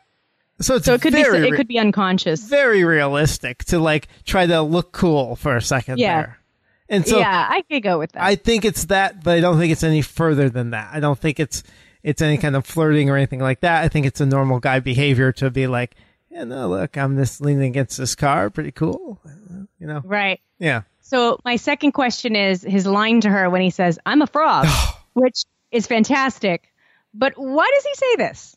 So 0.61 0.77
it's 0.77 0.87
So 0.87 0.95
it 0.95 1.01
could 1.03 1.13
very, 1.13 1.43
be 1.43 1.49
it 1.49 1.57
could 1.57 1.69
be 1.69 1.79
unconscious. 1.79 2.43
very 2.45 2.85
realistic 2.85 3.65
to 3.67 3.79
like 3.79 4.09
try 4.25 4.47
to 4.47 4.63
look 4.63 4.93
cool 4.93 5.37
for 5.37 5.57
a 5.57 5.63
second 5.63 5.99
Yeah. 5.99 6.17
there. 6.21 6.39
And 6.89 7.07
so 7.07 7.19
yeah, 7.19 7.47
I 7.51 7.63
could 7.63 7.83
go 7.83 7.99
with 7.99 8.13
that. 8.13 8.23
I 8.23 8.35
think 8.37 8.65
it's 8.65 8.85
that, 8.87 9.25
but 9.25 9.37
I 9.37 9.41
don't 9.41 9.59
think 9.59 9.73
it's 9.73 9.83
any 9.83 10.03
further 10.03 10.51
than 10.51 10.71
that. 10.71 10.91
I 10.93 11.01
don't 11.01 11.19
think 11.19 11.41
it's 11.41 11.63
it's 12.03 12.21
any 12.21 12.37
kind 12.37 12.55
of 12.55 12.67
flirting 12.67 13.09
or 13.09 13.17
anything 13.17 13.41
like 13.41 13.61
that. 13.61 13.83
I 13.85 13.89
think 13.89 14.05
it's 14.07 14.21
a 14.21 14.27
normal 14.27 14.61
guy 14.61 14.81
behavior 14.81 15.33
to 15.33 15.51
be 15.51 15.67
like, 15.67 15.95
yeah, 16.31 16.45
no, 16.45 16.69
look, 16.69 16.99
I'm 16.99 17.17
just 17.17 17.41
leaning 17.41 17.65
against 17.71 17.97
this 17.97 18.15
car, 18.15 18.51
pretty 18.51 18.73
cool, 18.73 19.21
you 19.81 19.87
know? 19.87 20.03
right. 20.05 20.41
Yeah, 20.59 20.83
So 21.01 21.39
my 21.45 21.57
second 21.57 21.93
question 21.93 22.37
is 22.37 22.63
his 22.63 22.87
line 22.87 23.23
to 23.23 23.31
her 23.31 23.49
when 23.51 23.63
he 23.63 23.71
says, 23.71 23.99
"I'm 24.05 24.21
a 24.23 24.27
frog," 24.27 24.67
which 25.15 25.45
is 25.71 25.87
fantastic. 25.87 26.69
But 27.15 27.33
why 27.37 27.71
does 27.75 27.85
he 27.85 27.95
say 27.95 28.17
this? 28.17 28.57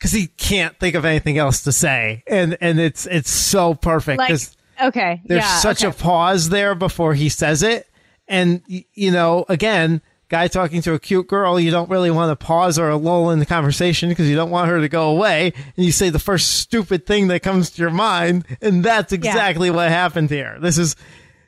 Because 0.00 0.12
he 0.12 0.28
can't 0.28 0.74
think 0.80 0.94
of 0.96 1.04
anything 1.04 1.36
else 1.36 1.62
to 1.64 1.72
say, 1.72 2.24
and 2.26 2.56
and 2.62 2.80
it's 2.80 3.06
it's 3.06 3.30
so 3.30 3.74
perfect 3.74 4.18
Like, 4.18 4.28
because 4.28 4.56
okay, 4.82 5.20
there's 5.26 5.42
yeah, 5.42 5.58
such 5.58 5.84
okay. 5.84 5.94
a 5.94 6.02
pause 6.02 6.48
there 6.48 6.74
before 6.74 7.12
he 7.14 7.28
says 7.28 7.62
it, 7.62 7.86
and 8.26 8.62
you 8.66 9.10
know, 9.10 9.44
again. 9.48 10.00
Guy 10.28 10.46
talking 10.46 10.80
to 10.82 10.94
a 10.94 11.00
cute 11.00 11.26
girl, 11.26 11.58
you 11.58 11.72
don't 11.72 11.90
really 11.90 12.12
want 12.12 12.30
to 12.30 12.36
pause 12.46 12.78
or 12.78 12.88
a 12.88 12.96
lull 12.96 13.32
in 13.32 13.40
the 13.40 13.46
conversation 13.46 14.08
because 14.10 14.28
you 14.30 14.36
don't 14.36 14.50
want 14.50 14.68
her 14.68 14.80
to 14.80 14.88
go 14.88 15.10
away. 15.10 15.52
And 15.76 15.84
you 15.84 15.90
say 15.90 16.08
the 16.08 16.20
first 16.20 16.60
stupid 16.60 17.04
thing 17.04 17.26
that 17.26 17.42
comes 17.42 17.70
to 17.70 17.82
your 17.82 17.90
mind, 17.90 18.46
and 18.62 18.84
that's 18.84 19.12
exactly 19.12 19.72
what 19.72 19.88
happened 19.88 20.30
here. 20.30 20.56
This 20.60 20.78
is, 20.78 20.94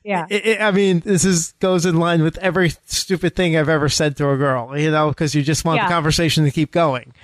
yeah. 0.03 0.27
it, 0.29 0.45
it- 0.47 0.61
I 0.61 0.73
mean, 0.73 0.99
this 0.99 1.25
is 1.25 1.53
goes 1.61 1.87
in 1.87 1.95
line 2.01 2.25
with 2.25 2.37
every 2.39 2.71
stupid 2.87 3.37
thing 3.37 3.57
I've 3.57 3.69
ever 3.69 3.89
said 3.89 4.17
to 4.17 4.29
a 4.31 4.37
girl, 4.37 4.77
you 4.77 4.91
know, 4.91 5.11
because 5.11 5.33
you 5.33 5.45
just 5.45 5.65
want 5.65 5.77
Yeah. 5.77 5.87
the 5.87 5.93
conversation 5.95 6.43
to 6.43 6.51
keep 6.51 6.73
going. 6.73 7.15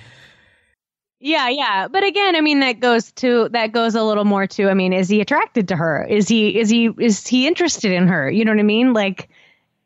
Yeah, 1.19 1.49
yeah. 1.49 1.87
But 1.87 2.03
again, 2.03 2.35
I 2.35 2.41
mean 2.41 2.61
that 2.61 2.79
goes 2.79 3.11
to 3.13 3.49
that 3.49 3.71
goes 3.71 3.95
a 3.95 4.03
little 4.03 4.25
more 4.25 4.47
to 4.47 4.69
I 4.69 4.73
mean, 4.73 4.93
is 4.93 5.09
he 5.09 5.21
attracted 5.21 5.67
to 5.69 5.75
her? 5.75 6.03
Is 6.03 6.27
he 6.27 6.57
is 6.57 6.69
he 6.69 6.89
is 6.97 7.27
he 7.27 7.47
interested 7.47 7.91
in 7.91 8.07
her? 8.07 8.29
You 8.29 8.45
know 8.45 8.51
what 8.51 8.59
I 8.59 8.63
mean? 8.63 8.93
Like 8.93 9.29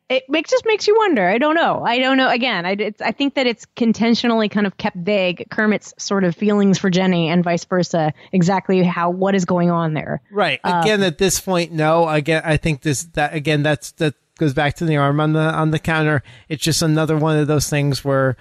it 0.08 0.28
makes 0.28 0.50
just 0.50 0.64
makes 0.66 0.86
you 0.86 0.94
wonder. 0.96 1.26
I 1.26 1.38
don't 1.38 1.54
know. 1.54 1.82
I 1.82 1.98
don't 1.98 2.16
know. 2.16 2.28
Again, 2.28 2.66
I 2.66 2.72
it's, 2.78 3.00
I 3.00 3.10
think 3.10 3.34
that 3.34 3.46
it's 3.46 3.66
intentionally 3.78 4.48
kind 4.48 4.66
of 4.66 4.76
kept 4.76 4.96
vague 4.96 5.46
Kermit's 5.50 5.94
sort 5.98 6.24
of 6.24 6.36
feelings 6.36 6.78
for 6.78 6.90
Jenny 6.90 7.28
and 7.28 7.42
vice 7.42 7.64
versa. 7.64 8.12
Exactly 8.30 8.82
how 8.84 9.10
what 9.10 9.34
is 9.34 9.44
going 9.44 9.70
on 9.70 9.94
there. 9.94 10.20
Right. 10.30 10.60
Um, 10.62 10.82
again, 10.82 11.02
at 11.02 11.18
this 11.18 11.40
point, 11.40 11.72
no. 11.72 12.08
Again, 12.08 12.42
I 12.44 12.58
think 12.58 12.82
this 12.82 13.04
that 13.14 13.34
again 13.34 13.62
that's 13.62 13.92
that 13.92 14.14
goes 14.38 14.52
back 14.52 14.74
to 14.76 14.84
the 14.84 14.96
arm 14.96 15.20
on 15.20 15.32
the 15.32 15.40
on 15.40 15.70
the 15.70 15.78
counter. 15.78 16.22
It's 16.48 16.62
just 16.62 16.82
another 16.82 17.16
one 17.16 17.38
of 17.38 17.46
those 17.46 17.68
things 17.68 18.04
where 18.04 18.36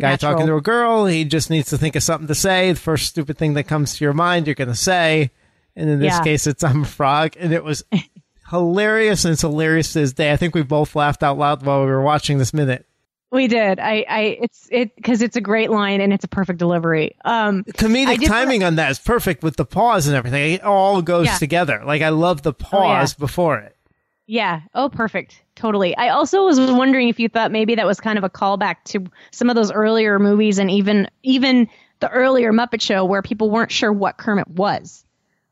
guy 0.00 0.10
Natural. 0.10 0.32
talking 0.32 0.46
to 0.48 0.56
a 0.56 0.60
girl, 0.60 1.06
he 1.06 1.24
just 1.24 1.50
needs 1.50 1.68
to 1.70 1.78
think 1.78 1.94
of 1.96 2.02
something 2.02 2.26
to 2.28 2.34
say. 2.34 2.72
The 2.72 2.80
first 2.80 3.06
stupid 3.06 3.38
thing 3.38 3.54
that 3.54 3.64
comes 3.64 3.96
to 3.96 4.04
your 4.04 4.12
mind, 4.14 4.46
you're 4.46 4.54
going 4.54 4.68
to 4.68 4.74
say. 4.74 5.30
And 5.76 5.88
in 5.88 6.00
this 6.00 6.14
Yeah. 6.14 6.22
case, 6.24 6.46
it's 6.46 6.64
I'm 6.64 6.82
a 6.82 6.86
frog, 6.86 7.34
and 7.38 7.52
it 7.52 7.62
was 7.62 7.84
hilarious, 8.50 9.24
and 9.24 9.32
it's 9.32 9.42
hilarious 9.42 9.92
to 9.92 10.00
this 10.00 10.12
day. 10.12 10.32
I 10.32 10.36
think 10.36 10.54
we 10.54 10.62
both 10.62 10.96
laughed 10.96 11.22
out 11.22 11.38
loud 11.38 11.64
while 11.64 11.80
we 11.80 11.86
were 11.86 12.02
watching 12.02 12.38
this 12.38 12.52
minute. 12.52 12.86
We 13.32 13.46
did. 13.46 13.78
I 13.78 14.04
I 14.08 14.20
it's 14.42 14.66
it 14.72 14.96
because 14.96 15.22
it's 15.22 15.36
a 15.36 15.40
great 15.40 15.70
line 15.70 16.00
and 16.00 16.12
it's 16.12 16.24
a 16.24 16.28
perfect 16.28 16.58
delivery. 16.58 17.14
Um 17.24 17.62
Comedic 17.62 18.26
timing 18.26 18.64
on 18.64 18.74
that 18.74 18.90
is 18.90 18.98
perfect 18.98 19.44
with 19.44 19.54
the 19.54 19.64
pause 19.64 20.08
and 20.08 20.16
everything. 20.16 20.54
It 20.54 20.64
all 20.64 21.00
goes 21.00 21.26
Yeah. 21.26 21.36
together. 21.36 21.82
Like 21.86 22.02
I 22.02 22.08
love 22.08 22.42
the 22.42 22.52
pause 22.52 23.14
before 23.14 23.58
it. 23.58 23.76
Yeah. 24.26 24.62
Oh, 24.74 24.88
perfect. 24.88 25.42
Totally. 25.60 25.94
I 25.94 26.08
also 26.08 26.44
was 26.46 26.58
wondering 26.58 27.08
if 27.10 27.20
you 27.20 27.28
thought 27.28 27.52
maybe 27.52 27.74
that 27.74 27.84
was 27.86 28.00
kind 28.00 28.16
of 28.16 28.24
a 28.24 28.30
callback 28.30 28.76
to 28.86 29.04
some 29.30 29.50
of 29.50 29.56
those 29.56 29.70
earlier 29.70 30.18
movies 30.18 30.58
and 30.58 30.70
even 30.70 31.06
even 31.22 31.68
the 31.98 32.08
earlier 32.08 32.50
Muppet 32.50 32.80
Show 32.80 33.04
where 33.04 33.20
people 33.20 33.50
weren't 33.50 33.70
sure 33.70 33.92
what 33.92 34.16
Kermit 34.16 34.48
was. 34.48 35.04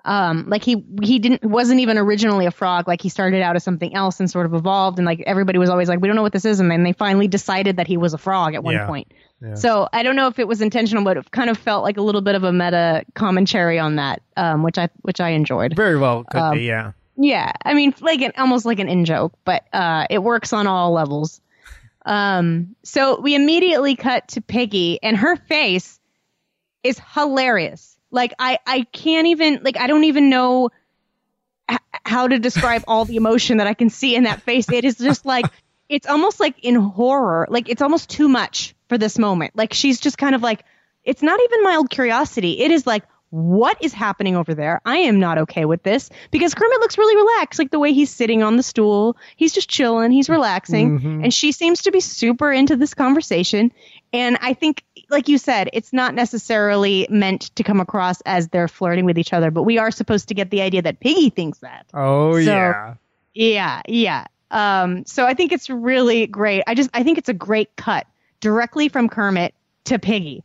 Um, 0.06 0.46
like 0.48 0.64
he 0.64 0.82
he 1.02 1.18
didn't 1.18 1.44
wasn't 1.44 1.80
even 1.80 1.98
originally 1.98 2.46
a 2.46 2.50
frog. 2.50 2.88
Like 2.88 3.02
he 3.02 3.10
started 3.10 3.42
out 3.42 3.54
as 3.56 3.64
something 3.64 3.94
else 3.94 4.18
and 4.18 4.30
sort 4.30 4.46
of 4.46 4.54
evolved. 4.54 4.98
And 4.98 5.04
like 5.04 5.20
everybody 5.26 5.58
was 5.58 5.68
always 5.68 5.90
like, 5.90 6.00
we 6.00 6.08
don't 6.08 6.16
know 6.16 6.22
what 6.22 6.32
this 6.32 6.46
is. 6.46 6.58
And 6.60 6.70
then 6.70 6.84
they 6.84 6.94
finally 6.94 7.28
decided 7.28 7.76
that 7.76 7.86
he 7.86 7.98
was 7.98 8.14
a 8.14 8.18
frog 8.18 8.54
at 8.54 8.64
one 8.64 8.74
Yeah. 8.76 8.86
point. 8.86 9.12
Yeah. 9.42 9.54
So 9.56 9.88
I 9.92 10.02
don't 10.02 10.16
know 10.16 10.28
if 10.28 10.38
it 10.38 10.48
was 10.48 10.62
intentional, 10.62 11.04
but 11.04 11.18
it 11.18 11.30
kind 11.30 11.50
of 11.50 11.58
felt 11.58 11.82
like 11.84 11.98
a 11.98 12.02
little 12.02 12.22
bit 12.22 12.34
of 12.34 12.44
a 12.44 12.52
meta 12.52 13.04
commentary 13.14 13.78
on 13.78 13.96
that, 13.96 14.22
um, 14.38 14.62
which 14.62 14.78
I 14.78 14.88
which 15.02 15.20
I 15.20 15.30
enjoyed. 15.30 15.76
Very 15.76 15.98
well 15.98 16.24
could 16.24 16.40
Um, 16.40 16.56
be, 16.56 16.64
yeah. 16.64 16.92
Yeah, 17.20 17.50
I 17.64 17.74
mean, 17.74 17.94
like 18.00 18.20
an 18.22 18.32
almost 18.38 18.64
like 18.64 18.78
an 18.78 18.88
in 18.88 19.04
joke, 19.04 19.32
but 19.44 19.64
uh, 19.72 20.06
it 20.08 20.22
works 20.22 20.52
on 20.52 20.68
all 20.68 20.92
levels. 20.92 21.40
Um, 22.06 22.76
so 22.84 23.20
we 23.20 23.34
immediately 23.34 23.96
cut 23.96 24.28
to 24.28 24.40
Piggy, 24.40 25.02
and 25.02 25.16
her 25.16 25.34
face 25.34 25.98
is 26.84 27.00
hilarious. 27.14 27.98
Like 28.12 28.32
I, 28.38 28.60
I 28.64 28.82
can't 28.92 29.26
even 29.26 29.60
like 29.64 29.76
I 29.78 29.88
don't 29.88 30.04
even 30.04 30.30
know 30.30 30.70
h- 31.68 31.78
how 32.04 32.28
to 32.28 32.38
describe 32.38 32.84
all 32.86 33.04
the 33.04 33.16
emotion 33.16 33.58
that 33.58 33.66
I 33.66 33.74
can 33.74 33.90
see 33.90 34.14
in 34.14 34.22
that 34.22 34.42
face. 34.42 34.70
It 34.70 34.84
is 34.84 34.96
just 34.96 35.26
like 35.26 35.46
it's 35.88 36.06
almost 36.06 36.38
like 36.38 36.64
in 36.64 36.76
horror. 36.76 37.48
Like 37.50 37.68
it's 37.68 37.82
almost 37.82 38.10
too 38.10 38.28
much 38.28 38.76
for 38.88 38.96
this 38.96 39.18
moment. 39.18 39.56
Like 39.56 39.74
she's 39.74 39.98
just 39.98 40.18
kind 40.18 40.36
of 40.36 40.42
like 40.42 40.62
it's 41.02 41.22
not 41.22 41.40
even 41.42 41.64
mild 41.64 41.90
curiosity. 41.90 42.60
It 42.60 42.70
is 42.70 42.86
like 42.86 43.02
what 43.30 43.76
is 43.82 43.92
happening 43.92 44.36
over 44.36 44.54
there? 44.54 44.80
I 44.86 44.98
am 44.98 45.20
not 45.20 45.38
okay 45.38 45.64
with 45.64 45.82
this 45.82 46.08
because 46.30 46.54
Kermit 46.54 46.80
looks 46.80 46.96
really 46.96 47.16
relaxed, 47.16 47.58
like 47.58 47.70
the 47.70 47.78
way 47.78 47.92
he's 47.92 48.10
sitting 48.10 48.42
on 48.42 48.56
the 48.56 48.62
stool. 48.62 49.16
He's 49.36 49.52
just 49.52 49.68
chilling, 49.68 50.10
he's 50.12 50.28
relaxing, 50.30 50.98
Mhm. 50.98 51.24
and 51.24 51.34
she 51.34 51.52
seems 51.52 51.82
to 51.82 51.90
be 51.90 52.00
super 52.00 52.50
into 52.52 52.76
this 52.76 52.94
conversation. 52.94 53.70
And 54.12 54.38
I 54.40 54.54
think, 54.54 54.82
like 55.10 55.28
you 55.28 55.36
said, 55.36 55.68
it's 55.74 55.92
not 55.92 56.14
necessarily 56.14 57.06
meant 57.10 57.54
to 57.56 57.62
come 57.62 57.80
across 57.80 58.20
as 58.22 58.48
they're 58.48 58.68
flirting 58.68 59.04
with 59.04 59.18
each 59.18 59.34
other, 59.34 59.50
but 59.50 59.64
we 59.64 59.76
are 59.78 59.90
supposed 59.90 60.28
to 60.28 60.34
get 60.34 60.50
the 60.50 60.62
idea 60.62 60.80
that 60.82 61.00
Piggy 61.00 61.28
thinks 61.30 61.58
that. 61.58 61.84
Oh 61.92 62.32
So- 62.34 62.40
yeah. 62.40 62.94
Yeah, 63.34 63.82
yeah. 63.86 64.24
Um, 64.50 65.04
so 65.04 65.26
I 65.26 65.34
think 65.34 65.52
it's 65.52 65.68
really 65.68 66.26
great. 66.26 66.62
I 66.66 66.74
just 66.74 66.88
I 66.94 67.02
think 67.02 67.18
it's 67.18 67.28
a 67.28 67.34
great 67.34 67.76
cut 67.76 68.06
directly 68.40 68.88
from 68.88 69.08
Kermit 69.10 69.54
to 69.84 69.98
Piggy. 69.98 70.42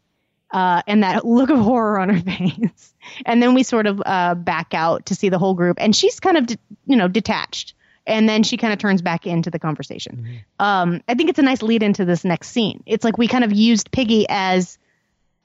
Uh, 0.54 0.82
and 0.88 1.04
that 1.04 1.26
look 1.26 1.50
of 1.50 1.58
horror 1.60 2.00
on 2.00 2.10
her 2.10 2.22
face. 2.38 2.94
And 3.26 3.42
then 3.44 3.54
we 3.54 3.64
sort 3.64 3.88
of 3.88 4.02
uh, 4.06 4.36
back 4.36 4.74
out 4.74 5.08
to 5.08 5.16
see 5.16 5.30
the 5.30 5.40
whole 5.40 5.56
group, 5.56 5.78
and 5.80 5.96
she's 5.96 6.20
kind 6.20 6.38
of, 6.38 6.46
de- 6.46 6.58
you 6.86 6.96
know, 6.96 7.08
detached. 7.08 7.74
And 8.06 8.28
then 8.28 8.44
she 8.44 8.58
kind 8.58 8.74
of 8.74 8.80
turns 8.80 9.02
back 9.02 9.26
into 9.26 9.50
the 9.50 9.60
conversation. 9.60 10.42
Um, 10.60 11.02
I 11.08 11.16
think 11.16 11.30
it's 11.30 11.40
a 11.40 11.44
nice 11.44 11.62
lead 11.62 11.84
into 11.84 12.04
this 12.06 12.26
next 12.26 12.50
scene. 12.50 12.84
It's 12.86 13.04
like 13.06 13.18
we 13.18 13.28
kind 13.30 13.46
of 13.46 13.54
used 13.54 13.92
Piggy 13.92 14.26
as 14.30 14.78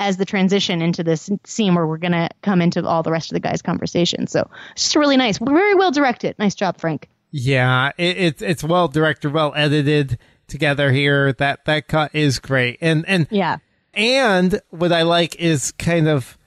as 0.01 0.17
the 0.17 0.25
transition 0.25 0.81
into 0.83 1.03
this 1.03 1.29
scene 1.45 1.75
where 1.75 1.87
we're 1.87 1.99
gonna 1.99 2.29
come 2.43 2.61
into 2.61 2.85
all 2.87 3.03
the 3.03 3.11
rest 3.11 3.31
of 3.31 3.35
the 3.35 3.41
guys' 3.41 3.63
conversation. 3.63 4.27
So 4.27 4.49
it's 4.73 4.85
just 4.85 4.97
really 4.97 5.17
nice, 5.17 5.39
very 5.39 5.75
well 5.75 5.91
directed. 5.91 6.37
Nice 6.39 6.55
job, 6.55 6.79
Frank. 6.79 7.09
Yeah, 7.31 7.93
it, 7.97 8.17
it's 8.17 8.43
it's 8.43 8.65
well 8.65 8.89
directed, 8.89 9.33
well 9.33 9.53
edited 9.55 10.19
together 10.49 10.91
here. 10.91 11.33
That 11.35 11.65
that 11.67 11.87
cut 11.89 12.15
is 12.15 12.39
great, 12.39 12.79
and 12.81 13.05
and 13.07 13.27
Yeah. 13.31 13.59
And 13.99 14.61
what 14.71 14.93
I 14.93 15.03
like 15.03 15.37
is 15.37 15.73
kind 15.73 16.09
of 16.09 16.39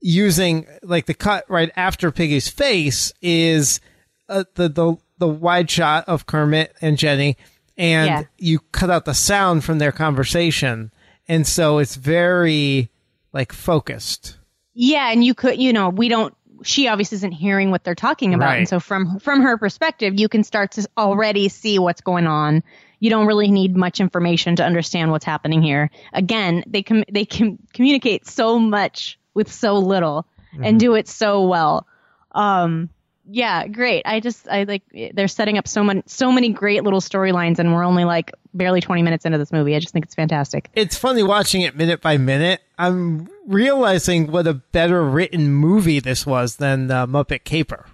using 0.00 0.66
like 0.82 1.06
the 1.06 1.14
cut 1.14 1.44
right 1.48 1.70
after 1.76 2.10
Piggy's 2.10 2.48
face 2.48 3.12
is 3.22 3.80
uh, 4.28 4.44
the 4.54 4.68
the 4.68 4.96
the 5.18 5.28
wide 5.28 5.70
shot 5.70 6.04
of 6.08 6.26
Kermit 6.26 6.74
and 6.80 6.96
Jenny, 6.98 7.36
and 7.76 8.06
Yeah. 8.08 8.22
you 8.38 8.58
cut 8.72 8.90
out 8.90 9.04
the 9.04 9.14
sound 9.14 9.64
from 9.64 9.78
their 9.78 9.92
conversation, 9.92 10.90
and 11.28 11.46
so 11.46 11.78
it's 11.78 11.94
very 11.94 12.90
like 13.32 13.52
focused. 13.52 14.38
Yeah, 14.72 15.10
and 15.12 15.22
you 15.24 15.34
could, 15.34 15.60
you 15.60 15.72
know, 15.72 15.88
we 15.90 16.08
don't. 16.08 16.34
She 16.62 16.88
obviously 16.88 17.16
isn't 17.16 17.32
hearing 17.32 17.70
what 17.70 17.84
they're 17.84 17.94
talking 17.94 18.34
about, 18.34 18.46
Right. 18.50 18.58
and 18.58 18.68
so 18.68 18.80
from 18.80 19.18
from 19.18 19.42
her 19.42 19.56
perspective, 19.58 20.18
you 20.18 20.28
can 20.28 20.44
start 20.44 20.72
to 20.72 20.86
already 20.96 21.48
see 21.48 21.78
what's 21.78 22.00
going 22.00 22.26
on. 22.26 22.62
You 23.00 23.10
don't 23.10 23.26
really 23.26 23.50
need 23.50 23.76
much 23.76 23.98
information 23.98 24.56
to 24.56 24.64
understand 24.64 25.10
what's 25.10 25.24
happening 25.24 25.62
here. 25.62 25.90
Again, 26.12 26.62
they 26.66 26.82
com- 26.82 27.04
they 27.10 27.24
can 27.24 27.58
communicate 27.72 28.26
so 28.26 28.58
much 28.58 29.18
with 29.34 29.50
so 29.50 29.78
little 29.78 30.26
and 30.62 30.78
do 30.80 30.94
it 30.94 31.08
so 31.08 31.46
well. 31.46 31.86
Um, 32.32 32.90
yeah, 33.32 33.66
great. 33.68 34.02
I 34.06 34.20
just 34.20 34.48
I 34.48 34.64
like 34.64 34.82
they're 35.14 35.28
setting 35.28 35.56
up 35.58 35.68
so 35.68 35.84
many 35.84 36.02
so 36.06 36.32
many 36.32 36.48
great 36.50 36.82
little 36.82 37.00
storylines, 37.00 37.58
and 37.58 37.72
we're 37.72 37.84
only 37.84 38.04
like 38.04 38.32
barely 38.52 38.80
twenty 38.80 39.02
minutes 39.02 39.24
into 39.24 39.38
this 39.38 39.52
movie. 39.52 39.76
I 39.76 39.78
just 39.78 39.92
think 39.92 40.04
it's 40.04 40.14
fantastic. 40.14 40.68
it's 40.74 40.96
funny 40.96 41.22
watching 41.22 41.62
it 41.62 41.76
minute 41.76 42.00
by 42.00 42.18
minute. 42.18 42.60
I'm 42.78 43.28
realizing 43.46 44.32
what 44.32 44.46
a 44.46 44.54
better 44.54 45.04
written 45.04 45.50
movie 45.52 46.00
this 46.00 46.26
was 46.26 46.56
than 46.56 46.90
uh, 46.90 47.06
Muppet 47.06 47.44
Caper. 47.44 47.86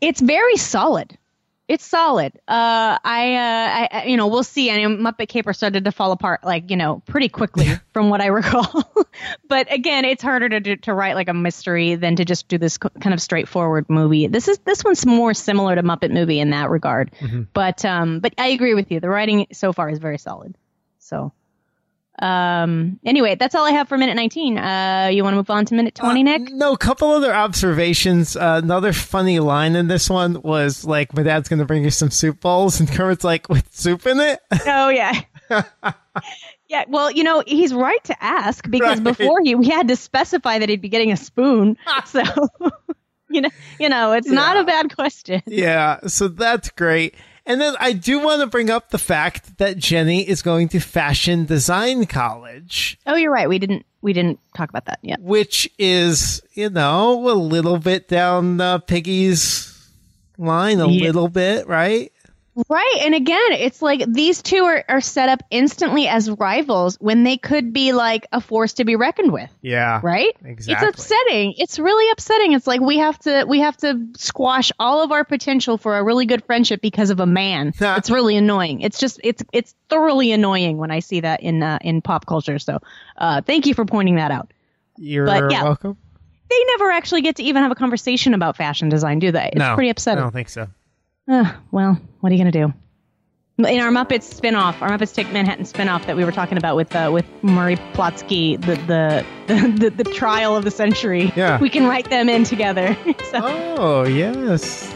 It's 0.00 0.20
very 0.20 0.56
solid. 0.56 1.16
It's 1.66 1.84
solid. 1.84 2.34
Uh, 2.46 2.98
I, 3.02 3.34
uh, 3.34 3.88
I, 3.90 4.04
you 4.06 4.16
know, 4.18 4.26
we'll 4.26 4.44
see. 4.44 4.70
I 4.70 4.76
mean, 4.76 4.98
Muppet 4.98 5.28
Caper 5.28 5.54
started 5.54 5.84
to 5.84 5.92
fall 5.92 6.12
apart, 6.12 6.44
like 6.44 6.70
you 6.70 6.76
know, 6.76 7.02
pretty 7.06 7.28
quickly 7.30 7.68
from 7.92 8.10
what 8.10 8.20
I 8.20 8.26
recall. 8.28 8.84
but 9.48 9.72
again, 9.72 10.04
it's 10.04 10.22
harder 10.22 10.48
to 10.48 10.60
do, 10.60 10.76
to 10.76 10.92
write 10.92 11.14
like 11.14 11.28
a 11.28 11.34
mystery 11.34 11.94
than 11.94 12.16
to 12.16 12.24
just 12.24 12.48
do 12.48 12.58
this 12.58 12.76
kind 12.76 13.14
of 13.14 13.22
straightforward 13.22 13.88
movie. 13.88 14.26
This 14.26 14.46
is 14.48 14.58
this 14.58 14.84
one's 14.84 15.06
more 15.06 15.32
similar 15.32 15.74
to 15.74 15.82
Muppet 15.82 16.10
Movie 16.10 16.38
in 16.38 16.50
that 16.50 16.68
regard. 16.68 17.12
Mm-hmm. 17.20 17.42
But 17.54 17.84
um, 17.84 18.20
but 18.20 18.34
I 18.36 18.48
agree 18.48 18.74
with 18.74 18.90
you. 18.90 19.00
The 19.00 19.08
writing 19.08 19.46
so 19.52 19.72
far 19.72 19.88
is 19.88 19.98
very 19.98 20.18
solid. 20.18 20.56
So 20.98 21.32
um, 22.20 23.00
anyway, 23.04 23.34
that's 23.34 23.54
all 23.54 23.64
I 23.64 23.72
have 23.72 23.88
for 23.88 23.98
minute 23.98 24.14
19. 24.14 24.58
Uh, 24.58 25.08
you 25.12 25.24
want 25.24 25.34
to 25.34 25.36
move 25.36 25.50
on 25.50 25.64
to 25.66 25.74
minute 25.74 25.94
20, 25.94 26.20
uh, 26.20 26.22
Nick? 26.22 26.52
No, 26.52 26.72
a 26.72 26.78
couple 26.78 27.10
other 27.10 27.34
observations. 27.34 28.36
Uh, 28.36 28.60
another 28.62 28.92
funny 28.92 29.40
line 29.40 29.74
in 29.74 29.88
this 29.88 30.08
one 30.08 30.40
was 30.42 30.84
like, 30.84 31.14
my 31.14 31.22
dad's 31.22 31.48
going 31.48 31.58
to 31.58 31.64
bring 31.64 31.82
you 31.82 31.90
some 31.90 32.10
soup 32.10 32.40
bowls. 32.40 32.78
And 32.78 32.88
Kermit's 32.88 33.24
like, 33.24 33.48
with 33.48 33.74
soup 33.74 34.06
in 34.06 34.20
it? 34.20 34.40
Oh, 34.66 34.88
yeah. 34.88 35.20
yeah. 36.68 36.84
Well, 36.88 37.10
you 37.10 37.22
know, 37.22 37.42
he's 37.46 37.74
right 37.74 38.02
to 38.04 38.24
ask 38.24 38.68
because 38.68 39.00
right. 39.00 39.04
before 39.04 39.40
he, 39.42 39.54
we 39.54 39.68
had 39.68 39.88
to 39.88 39.96
specify 39.96 40.58
that 40.58 40.68
he'd 40.68 40.80
be 40.80 40.88
getting 40.88 41.12
a 41.12 41.16
spoon. 41.16 41.76
so, 42.06 42.22
you 43.28 43.42
know, 43.42 43.50
you 43.78 43.88
know, 43.88 44.12
it's 44.12 44.28
yeah. 44.28 44.34
not 44.34 44.56
a 44.56 44.64
bad 44.64 44.94
question. 44.94 45.42
Yeah. 45.46 46.00
So 46.06 46.28
that's 46.28 46.70
great. 46.70 47.14
And 47.46 47.60
then 47.60 47.74
I 47.78 47.92
do 47.92 48.20
want 48.20 48.40
to 48.40 48.46
bring 48.46 48.70
up 48.70 48.90
the 48.90 48.98
fact 48.98 49.58
that 49.58 49.76
Jenny 49.76 50.26
is 50.26 50.40
going 50.40 50.68
to 50.68 50.80
fashion 50.80 51.44
design 51.44 52.06
college. 52.06 52.98
Oh, 53.06 53.16
you're 53.16 53.32
right. 53.32 53.48
We 53.48 53.58
didn't 53.58 53.84
we 54.00 54.12
didn't 54.12 54.38
talk 54.54 54.70
about 54.70 54.86
that 54.86 54.98
yet. 55.02 55.20
Which 55.20 55.68
is, 55.78 56.42
you 56.52 56.70
know, 56.70 57.30
a 57.30 57.32
little 57.32 57.78
bit 57.78 58.08
down 58.08 58.60
uh, 58.60 58.78
Piggy's 58.78 59.70
line, 60.38 60.80
a 60.80 60.88
yeah. 60.88 61.06
little 61.06 61.28
bit, 61.28 61.66
right? 61.66 62.12
Right. 62.68 62.98
And 63.02 63.14
again, 63.14 63.52
it's 63.52 63.82
like 63.82 64.04
these 64.06 64.40
two 64.40 64.64
are, 64.64 64.84
are 64.88 65.00
set 65.00 65.28
up 65.28 65.42
instantly 65.50 66.06
as 66.06 66.30
rivals 66.30 66.96
when 67.00 67.24
they 67.24 67.36
could 67.36 67.72
be 67.72 67.92
like 67.92 68.26
a 68.30 68.40
force 68.40 68.74
to 68.74 68.84
be 68.84 68.94
reckoned 68.94 69.32
with. 69.32 69.50
Yeah. 69.60 70.00
Right? 70.02 70.36
Exactly. 70.44 70.88
It's 70.88 70.98
upsetting. 70.98 71.54
It's 71.58 71.78
really 71.80 72.10
upsetting. 72.12 72.52
It's 72.52 72.66
like 72.66 72.80
we 72.80 72.98
have 72.98 73.18
to 73.20 73.44
we 73.48 73.60
have 73.60 73.76
to 73.78 74.06
squash 74.16 74.70
all 74.78 75.02
of 75.02 75.10
our 75.10 75.24
potential 75.24 75.78
for 75.78 75.98
a 75.98 76.04
really 76.04 76.26
good 76.26 76.44
friendship 76.44 76.80
because 76.80 77.10
of 77.10 77.18
a 77.18 77.26
man. 77.26 77.72
it's 77.80 78.10
really 78.10 78.36
annoying. 78.36 78.82
It's 78.82 79.00
just 79.00 79.20
it's 79.24 79.42
it's 79.52 79.74
thoroughly 79.88 80.30
annoying 80.30 80.78
when 80.78 80.92
I 80.92 81.00
see 81.00 81.20
that 81.20 81.42
in 81.42 81.62
uh, 81.62 81.78
in 81.80 82.02
pop 82.02 82.26
culture. 82.26 82.60
So, 82.60 82.78
uh, 83.18 83.42
thank 83.42 83.66
you 83.66 83.74
for 83.74 83.84
pointing 83.84 84.16
that 84.16 84.30
out. 84.30 84.52
You're 84.96 85.26
but, 85.26 85.50
yeah, 85.50 85.64
welcome. 85.64 85.96
They 86.48 86.64
never 86.76 86.92
actually 86.92 87.22
get 87.22 87.36
to 87.36 87.42
even 87.42 87.62
have 87.62 87.72
a 87.72 87.74
conversation 87.74 88.32
about 88.32 88.56
fashion 88.56 88.88
design, 88.88 89.18
do 89.18 89.32
they? 89.32 89.50
It's 89.52 89.58
no, 89.58 89.74
pretty 89.74 89.88
upsetting. 89.88 90.20
I 90.20 90.22
don't 90.22 90.32
think 90.32 90.48
so. 90.48 90.68
Uh, 91.28 91.52
well, 91.70 92.00
what 92.20 92.30
are 92.30 92.34
you 92.34 92.42
going 92.42 92.52
to 92.52 92.66
do? 92.66 92.74
In 93.56 93.80
our 93.80 93.90
Muppets 93.90 94.34
spinoff, 94.34 94.82
our 94.82 94.90
Muppets 94.90 95.14
Take 95.14 95.32
Manhattan 95.32 95.64
spinoff 95.64 96.06
that 96.06 96.16
we 96.16 96.24
were 96.24 96.32
talking 96.32 96.58
about 96.58 96.74
with 96.74 96.94
uh, 96.94 97.10
with 97.12 97.24
Murray 97.42 97.76
Plotsky, 97.92 98.60
the 98.60 98.74
the, 98.74 99.24
the 99.46 99.90
the, 99.90 100.02
the 100.02 100.10
trial 100.10 100.56
of 100.56 100.64
the 100.64 100.72
century. 100.72 101.32
Yeah, 101.36 101.60
we 101.60 101.70
can 101.70 101.86
write 101.86 102.10
them 102.10 102.28
in 102.28 102.42
together. 102.42 102.96
so, 103.30 103.38
oh 103.42 104.02
yes, 104.02 104.92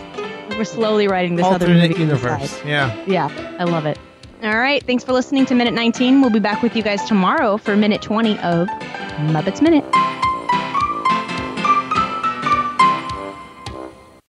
we're 0.50 0.64
slowly 0.64 1.06
writing 1.06 1.36
this 1.36 1.46
alternate 1.46 1.92
other 1.92 2.00
universe. 2.00 2.60
Yeah, 2.64 3.00
yeah, 3.06 3.56
I 3.60 3.64
love 3.64 3.86
it. 3.86 3.96
All 4.42 4.58
right, 4.58 4.82
thanks 4.82 5.04
for 5.04 5.12
listening 5.12 5.46
to 5.46 5.54
Minute 5.54 5.74
19. 5.74 6.20
We'll 6.20 6.30
be 6.30 6.40
back 6.40 6.60
with 6.60 6.74
you 6.74 6.82
guys 6.82 7.04
tomorrow 7.04 7.58
for 7.58 7.76
Minute 7.76 8.02
20 8.02 8.38
of 8.40 8.68
Muppets 8.68 9.62
Minute. 9.62 9.84